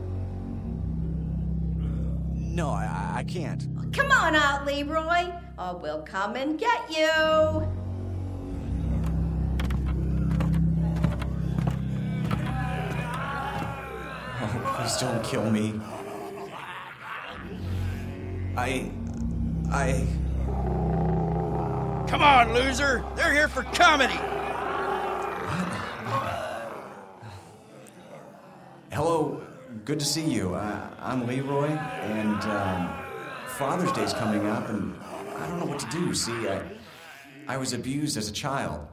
No, 2.33 2.69
I, 2.69 3.11
I- 3.17 3.23
can't. 3.23 3.67
Come 3.93 4.11
on 4.11 4.35
out, 4.35 4.65
Leroy, 4.65 5.31
or 5.57 5.77
we'll 5.77 6.01
come 6.03 6.35
and 6.35 6.59
get 6.59 6.89
you. 6.89 7.07
Oh, 14.41 14.75
please 14.77 14.97
don't 14.97 15.23
kill 15.23 15.49
me. 15.49 15.73
I. 18.59 18.91
I. 19.71 20.05
Come 22.09 22.21
on, 22.21 22.53
loser! 22.53 23.05
They're 23.15 23.31
here 23.31 23.47
for 23.47 23.63
comedy! 23.63 24.19
Hello, 28.91 29.41
good 29.85 29.97
to 29.99 30.05
see 30.05 30.29
you. 30.29 30.55
Uh, 30.55 30.89
I'm 30.99 31.25
Leroy, 31.25 31.69
and 31.69 32.43
um, 32.43 32.93
Father's 33.47 33.93
Day's 33.93 34.11
coming 34.11 34.45
up, 34.47 34.67
and 34.67 34.93
I 35.37 35.47
don't 35.47 35.59
know 35.59 35.65
what 35.65 35.79
to 35.79 35.89
do. 35.89 36.13
See, 36.13 36.49
I, 36.49 36.61
I 37.47 37.55
was 37.55 37.71
abused 37.71 38.17
as 38.17 38.27
a 38.27 38.33
child. 38.33 38.85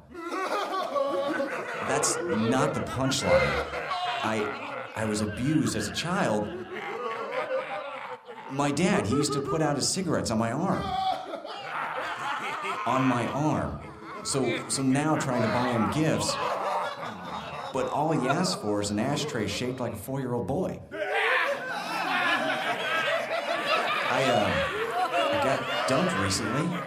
That's 1.89 2.17
not 2.23 2.73
the 2.73 2.83
punchline. 2.83 3.67
I, 4.23 4.85
I 4.95 5.05
was 5.07 5.23
abused 5.23 5.75
as 5.75 5.89
a 5.89 5.93
child. 5.93 6.47
My 8.51 8.71
dad, 8.71 9.07
he 9.07 9.15
used 9.15 9.33
to 9.33 9.41
put 9.41 9.61
out 9.61 9.77
his 9.77 9.89
cigarettes 9.89 10.31
on 10.31 10.39
my 10.39 10.53
arm. 10.53 10.85
On 12.87 13.05
my 13.05 13.27
arm. 13.29 13.81
So, 14.23 14.69
so 14.69 14.83
now 14.83 15.17
trying 15.17 15.43
to 15.43 15.49
buy 15.49 15.69
him 15.73 15.91
gifts, 15.91 16.35
but 17.73 17.89
all 17.91 18.13
he 18.13 18.29
asked 18.29 18.61
for 18.61 18.81
is 18.81 18.91
an 18.91 18.99
ashtray 18.99 19.49
shaped 19.49 19.81
like 19.81 19.93
a 19.93 19.97
four 19.97 20.21
year 20.21 20.33
old 20.33 20.47
boy. 20.47 20.81
I, 24.09 24.25
uh, 24.25 24.51
I 25.33 25.45
got 25.45 25.89
dumped 25.89 26.17
recently. 26.21 26.79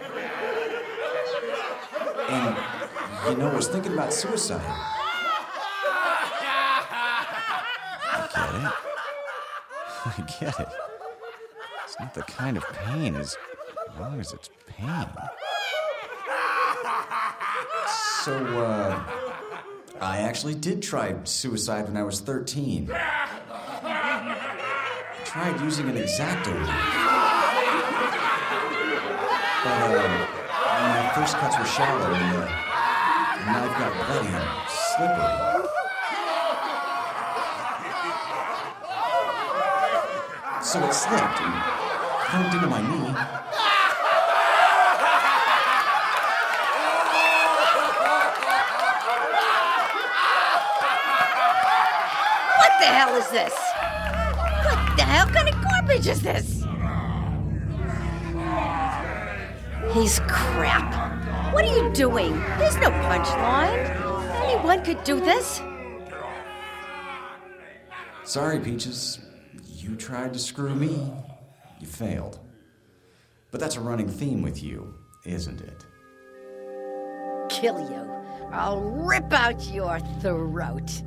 And, 2.30 2.56
you 3.28 3.36
know, 3.36 3.54
was 3.54 3.68
thinking 3.68 3.92
about 3.92 4.12
suicide. 4.12 4.60
I 8.02 8.28
get 8.34 8.54
it. 8.54 8.72
I 10.06 10.24
get 10.40 10.60
it. 10.60 10.89
Not 12.00 12.14
the 12.14 12.22
kind 12.22 12.56
of 12.56 12.64
pain 12.72 13.14
as 13.14 13.36
long 13.98 14.18
as 14.20 14.32
it's 14.32 14.48
pain. 14.66 15.06
So, 18.24 18.38
uh, 18.58 19.04
I 20.00 20.18
actually 20.20 20.54
did 20.54 20.82
try 20.82 21.14
suicide 21.24 21.88
when 21.88 21.98
I 21.98 22.02
was 22.02 22.20
13. 22.20 22.90
I 22.90 23.42
tried 25.26 25.60
using 25.60 25.90
an 25.90 25.98
X-Acto. 25.98 26.54
But 29.62 29.82
uh, 29.82 30.26
my 30.80 31.12
first 31.14 31.36
cuts 31.36 31.58
were 31.58 31.66
shallow 31.66 32.14
and 32.14 32.34
the 32.34 32.46
knife 33.44 33.78
got 33.78 33.92
bloody 34.06 34.28
and 34.28 34.48
slippery. 34.96 35.50
So 40.62 40.82
it 40.86 40.94
slipped 40.94 41.89
into 42.34 42.66
my 42.68 42.80
knee. 42.80 43.12
What 52.58 52.72
the 52.78 52.86
hell 52.86 53.16
is 53.16 53.28
this? 53.30 53.52
What 54.64 54.96
the 54.96 55.02
hell 55.02 55.26
kind 55.26 55.48
of 55.48 55.60
garbage 55.60 56.06
is 56.06 56.22
this? 56.22 56.64
He's 59.92 60.20
crap. 60.28 61.52
What 61.52 61.64
are 61.64 61.76
you 61.76 61.92
doing? 61.92 62.38
There's 62.58 62.76
no 62.76 62.90
punchline. 62.90 64.44
Anyone 64.44 64.84
could 64.84 65.02
do 65.02 65.18
this. 65.18 65.60
Sorry, 68.22 68.60
Peaches. 68.60 69.18
You 69.74 69.96
tried 69.96 70.32
to 70.34 70.38
screw 70.38 70.76
me. 70.76 71.12
You 71.80 71.86
failed. 71.86 72.38
But 73.50 73.60
that's 73.60 73.76
a 73.76 73.80
running 73.80 74.08
theme 74.08 74.42
with 74.42 74.62
you, 74.62 74.94
isn't 75.24 75.60
it? 75.60 75.86
Kill 77.48 77.80
you. 77.80 78.06
I'll 78.52 78.80
rip 78.80 79.32
out 79.32 79.64
your 79.72 79.98
throat. 80.20 81.02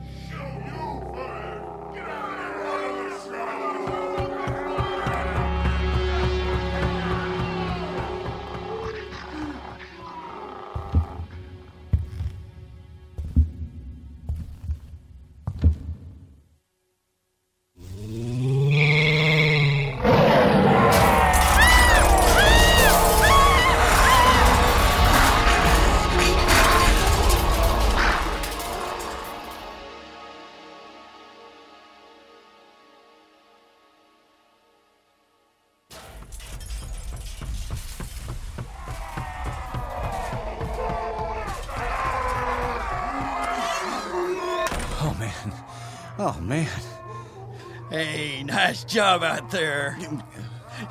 Job 48.93 49.23
out 49.23 49.49
there. 49.51 49.97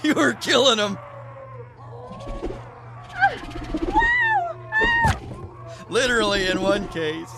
You 0.02 0.14
were 0.14 0.32
killing 0.34 0.76
them. 0.78 0.98
Literally, 5.88 6.46
in 6.46 6.62
one 6.62 6.88
case. 6.88 7.30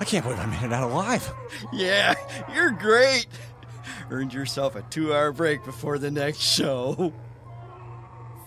I 0.00 0.04
can't 0.04 0.24
believe 0.24 0.40
I 0.40 0.46
made 0.46 0.62
it 0.62 0.72
out 0.72 0.90
alive. 0.90 1.30
Yeah, 1.72 2.14
you're 2.54 2.72
great. 2.72 3.26
Earned 4.10 4.34
yourself 4.34 4.74
a 4.76 4.82
two 4.82 5.14
hour 5.14 5.32
break 5.32 5.64
before 5.64 5.98
the 5.98 6.10
next 6.10 6.40
show. 6.40 7.12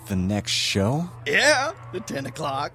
The 0.08 0.16
next 0.16 0.52
show? 0.52 1.10
Yeah, 1.26 1.72
the 1.94 2.00
10 2.00 2.26
o'clock. 2.28 2.74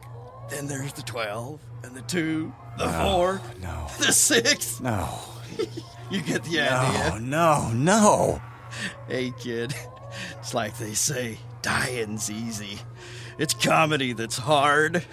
Then 0.50 0.66
there's 0.66 0.92
the 0.92 1.02
12, 1.02 1.60
and 1.82 1.94
the 1.94 2.02
2, 2.02 2.52
the 2.78 2.86
No, 2.86 3.10
4, 3.14 3.40
no. 3.62 3.86
the 3.98 4.12
6. 4.12 4.80
No. 4.80 5.08
You 6.10 6.20
get 6.22 6.44
the 6.44 6.56
No, 6.58 6.64
idea. 6.66 7.20
no, 7.20 7.68
no. 7.70 7.72
No. 7.72 8.42
Hey, 9.08 9.32
kid, 9.38 9.74
it's 10.38 10.54
like 10.54 10.76
they 10.78 10.94
say 10.94 11.38
dying's 11.62 12.30
easy. 12.30 12.78
It's 13.38 13.54
comedy 13.54 14.12
that's 14.12 14.36
hard. 14.38 15.04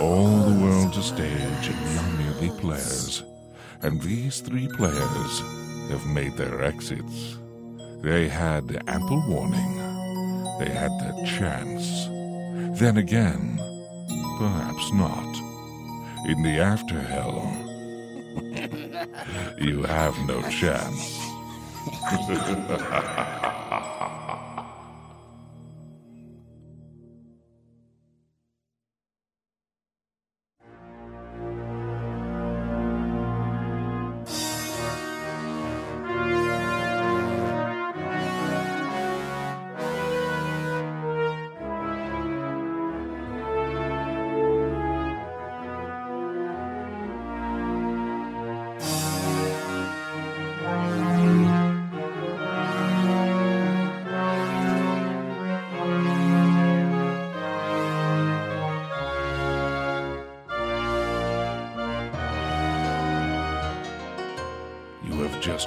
All 0.00 0.40
the 0.48 0.58
world's 0.60 0.96
a 0.96 1.02
stage, 1.02 1.68
and 1.68 1.80
we 1.84 1.98
are 1.98 2.32
merely 2.32 2.60
players. 2.60 3.22
And 3.82 4.00
these 4.02 4.40
three 4.40 4.68
players 4.68 5.40
have 5.90 6.06
made 6.06 6.36
their 6.36 6.62
exits. 6.62 7.38
They 8.02 8.28
had 8.28 8.82
ample 8.88 9.22
warning. 9.28 9.78
They 10.62 10.70
had 10.70 10.96
their 11.00 11.26
chance. 11.26 12.06
Then 12.78 12.96
again, 12.96 13.58
perhaps 14.38 14.92
not. 14.92 15.34
In 16.28 16.40
the 16.44 16.58
afterhell, 16.60 17.42
you 19.60 19.82
have 19.82 20.16
no 20.28 20.40
chance. 20.50 21.18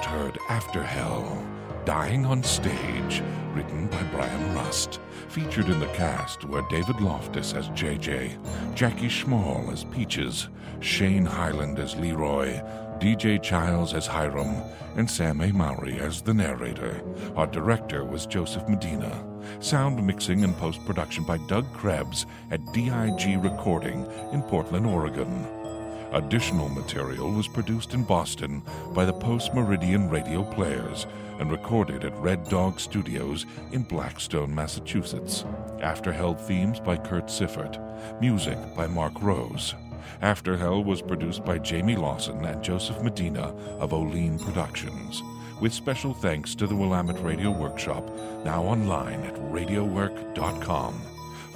heard 0.03 0.37
After 0.49 0.83
Hell, 0.83 1.45
Dying 1.85 2.25
on 2.25 2.43
Stage, 2.43 3.21
written 3.53 3.87
by 3.87 4.01
Brian 4.11 4.55
Rust. 4.55 4.99
Featured 5.29 5.69
in 5.69 5.79
the 5.79 5.87
cast 5.87 6.43
were 6.43 6.65
David 6.69 6.99
Loftus 6.99 7.53
as 7.53 7.69
JJ, 7.69 8.75
Jackie 8.75 9.07
Schmall 9.07 9.71
as 9.71 9.83
Peaches, 9.83 10.49
Shane 10.79 11.25
Highland 11.25 11.77
as 11.77 11.95
Leroy, 11.95 12.61
DJ 12.99 13.41
Childs 13.41 13.93
as 13.93 14.07
Hiram, 14.07 14.63
and 14.95 15.09
Sam 15.09 15.39
A. 15.41 15.53
Mowry 15.53 15.99
as 15.99 16.21
the 16.21 16.33
narrator. 16.33 17.01
Our 17.35 17.47
director 17.47 18.03
was 18.03 18.25
Joseph 18.25 18.67
Medina. 18.67 19.23
Sound 19.59 20.05
mixing 20.05 20.43
and 20.43 20.57
post 20.57 20.83
production 20.85 21.23
by 21.23 21.37
Doug 21.47 21.71
Krebs 21.73 22.25
at 22.51 22.65
DIG 22.73 23.43
Recording 23.43 24.05
in 24.33 24.41
Portland, 24.41 24.87
Oregon. 24.87 25.64
Additional 26.11 26.69
material 26.69 27.31
was 27.31 27.47
produced 27.47 27.93
in 27.93 28.03
Boston 28.03 28.61
by 28.93 29.05
the 29.05 29.13
Post 29.13 29.53
Meridian 29.53 30.09
Radio 30.09 30.43
Players 30.43 31.07
and 31.39 31.51
recorded 31.51 32.05
at 32.05 32.17
Red 32.17 32.47
Dog 32.47 32.79
Studios 32.79 33.45
in 33.71 33.83
Blackstone, 33.83 34.53
Massachusetts. 34.53 35.43
After 35.81 36.11
Hell 36.11 36.35
themes 36.35 36.79
by 36.79 36.95
Kurt 36.97 37.25
Siffert. 37.25 37.81
Music 38.21 38.57
by 38.75 38.87
Mark 38.87 39.21
Rose. 39.21 39.73
After 40.21 40.55
Hell 40.55 40.83
was 40.83 41.01
produced 41.01 41.43
by 41.43 41.57
Jamie 41.57 41.95
Lawson 41.97 42.45
and 42.45 42.63
Joseph 42.63 43.01
Medina 43.01 43.53
of 43.79 43.93
Olean 43.93 44.39
Productions. 44.39 45.21
With 45.59 45.73
special 45.73 46.13
thanks 46.13 46.55
to 46.55 46.67
the 46.67 46.75
Willamette 46.75 47.21
Radio 47.23 47.51
Workshop, 47.51 48.09
now 48.45 48.63
online 48.63 49.21
at 49.21 49.35
radiowork.com. 49.35 51.01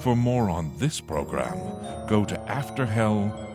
For 0.00 0.16
more 0.16 0.50
on 0.50 0.72
this 0.78 1.00
program, 1.00 1.58
go 2.06 2.24
to 2.24 2.34
afterhell.com. 2.48 3.49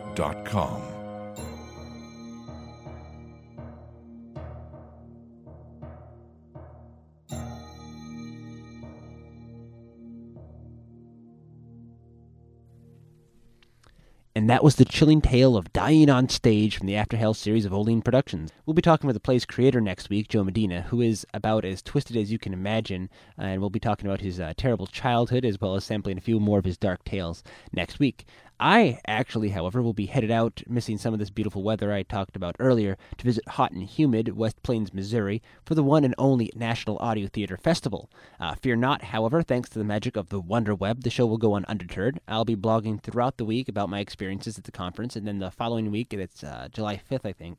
And 14.36 14.50
that 14.50 14.62
was 14.62 14.76
the 14.76 14.84
chilling 14.84 15.22
tale 15.22 15.56
of 15.56 15.72
dying 15.72 16.10
on 16.10 16.28
stage 16.28 16.76
from 16.76 16.86
the 16.86 16.94
After 16.94 17.16
Hell 17.16 17.32
series 17.32 17.64
of 17.64 17.72
Olean 17.72 18.02
Productions. 18.02 18.52
We'll 18.66 18.74
be 18.74 18.82
talking 18.82 19.06
with 19.06 19.14
the 19.14 19.20
play's 19.20 19.46
creator 19.46 19.80
next 19.80 20.10
week, 20.10 20.28
Joe 20.28 20.44
Medina, 20.44 20.82
who 20.82 21.00
is 21.00 21.26
about 21.32 21.64
as 21.64 21.80
twisted 21.80 22.18
as 22.18 22.30
you 22.30 22.38
can 22.38 22.52
imagine, 22.52 23.08
and 23.38 23.60
we'll 23.60 23.70
be 23.70 23.80
talking 23.80 24.06
about 24.06 24.20
his 24.20 24.38
uh, 24.38 24.52
terrible 24.54 24.86
childhood 24.86 25.46
as 25.46 25.58
well 25.58 25.74
as 25.74 25.84
sampling 25.84 26.18
a 26.18 26.20
few 26.20 26.38
more 26.38 26.58
of 26.58 26.66
his 26.66 26.76
dark 26.76 27.02
tales 27.04 27.42
next 27.72 27.98
week. 27.98 28.26
I 28.58 29.00
actually, 29.06 29.50
however, 29.50 29.82
will 29.82 29.92
be 29.92 30.06
headed 30.06 30.30
out, 30.30 30.62
missing 30.66 30.96
some 30.96 31.12
of 31.12 31.18
this 31.18 31.28
beautiful 31.28 31.62
weather 31.62 31.92
I 31.92 32.02
talked 32.02 32.36
about 32.36 32.56
earlier, 32.58 32.96
to 33.18 33.24
visit 33.24 33.46
hot 33.48 33.72
and 33.72 33.82
humid 33.82 34.34
West 34.34 34.62
Plains, 34.62 34.94
Missouri, 34.94 35.42
for 35.62 35.74
the 35.74 35.82
one 35.82 36.04
and 36.04 36.14
only 36.16 36.50
National 36.54 36.98
Audio 36.98 37.26
Theater 37.26 37.58
Festival. 37.58 38.10
Uh, 38.40 38.54
fear 38.54 38.74
not, 38.74 39.02
however, 39.02 39.42
thanks 39.42 39.68
to 39.70 39.78
the 39.78 39.84
magic 39.84 40.16
of 40.16 40.30
the 40.30 40.40
Wonder 40.40 40.74
Web, 40.74 41.02
the 41.02 41.10
show 41.10 41.26
will 41.26 41.36
go 41.36 41.52
on 41.52 41.66
undeterred. 41.66 42.18
I'll 42.26 42.46
be 42.46 42.56
blogging 42.56 43.02
throughout 43.02 43.36
the 43.36 43.44
week 43.44 43.68
about 43.68 43.90
my 43.90 44.00
experiences 44.00 44.56
at 44.56 44.64
the 44.64 44.72
conference, 44.72 45.16
and 45.16 45.26
then 45.26 45.38
the 45.38 45.50
following 45.50 45.90
week, 45.90 46.14
it's 46.14 46.42
uh, 46.42 46.68
July 46.72 46.98
5th, 47.10 47.26
I 47.26 47.32
think, 47.32 47.58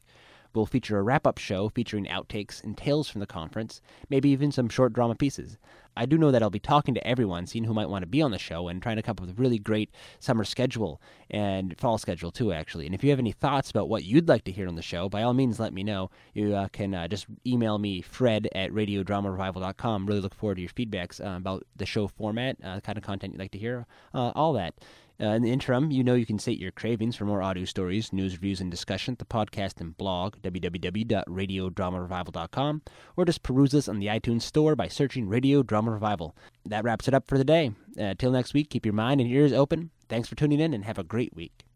will 0.58 0.66
feature 0.66 0.98
a 0.98 1.04
wrap 1.04 1.26
up 1.26 1.38
show 1.38 1.70
featuring 1.70 2.06
outtakes 2.06 2.64
and 2.64 2.78
tales 2.78 3.08
from 3.08 3.20
the 3.20 3.28
conference, 3.28 3.82
maybe 4.10 4.30
even 4.30 4.52
some 4.52 4.68
short 4.68 4.94
drama 4.94 5.16
pieces. 5.16 5.58
I 5.98 6.06
do 6.06 6.18
know 6.18 6.32
that 6.32 6.44
I'll 6.44 6.50
be 6.50 6.60
talking 6.60 6.94
to 6.94 7.08
everyone, 7.08 7.48
seeing 7.48 7.64
who 7.64 7.74
might 7.74 7.90
want 7.90 8.04
to 8.04 8.08
be 8.08 8.22
on 8.22 8.32
the 8.32 8.38
show, 8.38 8.68
and 8.68 8.82
trying 8.82 8.98
to 8.98 9.02
come 9.02 9.14
up 9.14 9.22
with 9.22 9.32
a 9.32 9.42
really 9.42 9.58
great 9.58 9.90
summer 10.20 10.44
schedule 10.44 11.02
and 11.32 11.76
fall 11.80 11.98
schedule 11.98 12.32
too, 12.32 12.54
actually. 12.54 12.86
And 12.86 12.94
if 12.94 13.04
you 13.04 13.10
have 13.10 13.20
any 13.20 13.32
thoughts 13.32 13.72
about 13.72 13.90
what 13.90 14.04
you'd 14.04 14.30
like 14.30 14.44
to 14.44 14.52
hear 14.52 14.68
on 14.68 14.76
the 14.76 14.82
show, 14.82 15.10
by 15.10 15.24
all 15.24 15.34
means, 15.34 15.60
let 15.60 15.74
me 15.74 15.84
know. 15.84 16.12
You 16.34 16.56
uh, 16.56 16.68
can 16.68 16.94
uh, 16.94 17.08
just 17.08 17.26
email 17.46 17.80
me, 17.80 18.02
fred 18.02 18.48
at 18.54 18.72
radiodramarevival.com. 18.72 20.06
Really 20.06 20.22
look 20.22 20.36
forward 20.36 20.56
to 20.56 20.62
your 20.62 20.70
feedbacks 20.70 21.20
uh, 21.20 21.38
about 21.38 21.66
the 21.76 21.86
show 21.86 22.08
format, 22.08 22.58
uh, 22.64 22.76
the 22.76 22.82
kind 22.82 22.98
of 22.98 23.04
content 23.04 23.34
you'd 23.34 23.40
like 23.40 23.52
to 23.52 23.58
hear, 23.58 23.88
uh, 24.14 24.32
all 24.36 24.54
that. 24.54 24.76
Uh, 25.20 25.30
in 25.30 25.42
the 25.42 25.52
interim, 25.52 25.90
you 25.90 26.04
know 26.04 26.14
you 26.14 26.28
can 26.28 26.38
sate 26.38 26.60
your 26.60 26.70
cravings 26.72 27.16
for 27.16 27.26
more 27.26 27.42
audio 27.42 27.66
stories, 27.66 28.14
news, 28.14 28.34
reviews, 28.34 28.62
and 28.62 28.70
discussion 28.70 29.14
at 29.14 29.20
the 29.20 29.26
podcast 29.26 29.82
and 29.82 29.98
blog, 29.98 30.36
www.radiodramarevival.com, 30.44 32.82
or 33.16 33.26
just 33.26 33.42
peruse 33.42 33.74
us 33.74 33.88
on 33.88 33.98
the 34.00 34.06
iTunes 34.08 34.44
Store 34.44 34.76
by 34.76 34.88
searching 34.88 35.28
Radio 35.28 35.64
Drama 35.64 35.90
Revival. 35.92 36.36
That 36.66 36.84
wraps 36.84 37.08
it 37.08 37.16
up 37.16 37.28
for 37.28 37.38
the 37.38 37.44
day. 37.44 37.72
Uh, 38.00 38.14
till 38.18 38.32
next 38.32 38.54
week, 38.54 38.70
keep 38.70 38.86
your 38.86 38.94
mind 38.94 39.20
and 39.20 39.30
ears 39.30 39.54
open. 39.54 39.90
Thanks 40.08 40.30
for 40.30 40.36
tuning 40.36 40.60
in 40.60 40.74
and 40.74 40.86
have 40.86 41.00
a 41.00 41.04
great 41.04 41.36
week. 41.36 41.67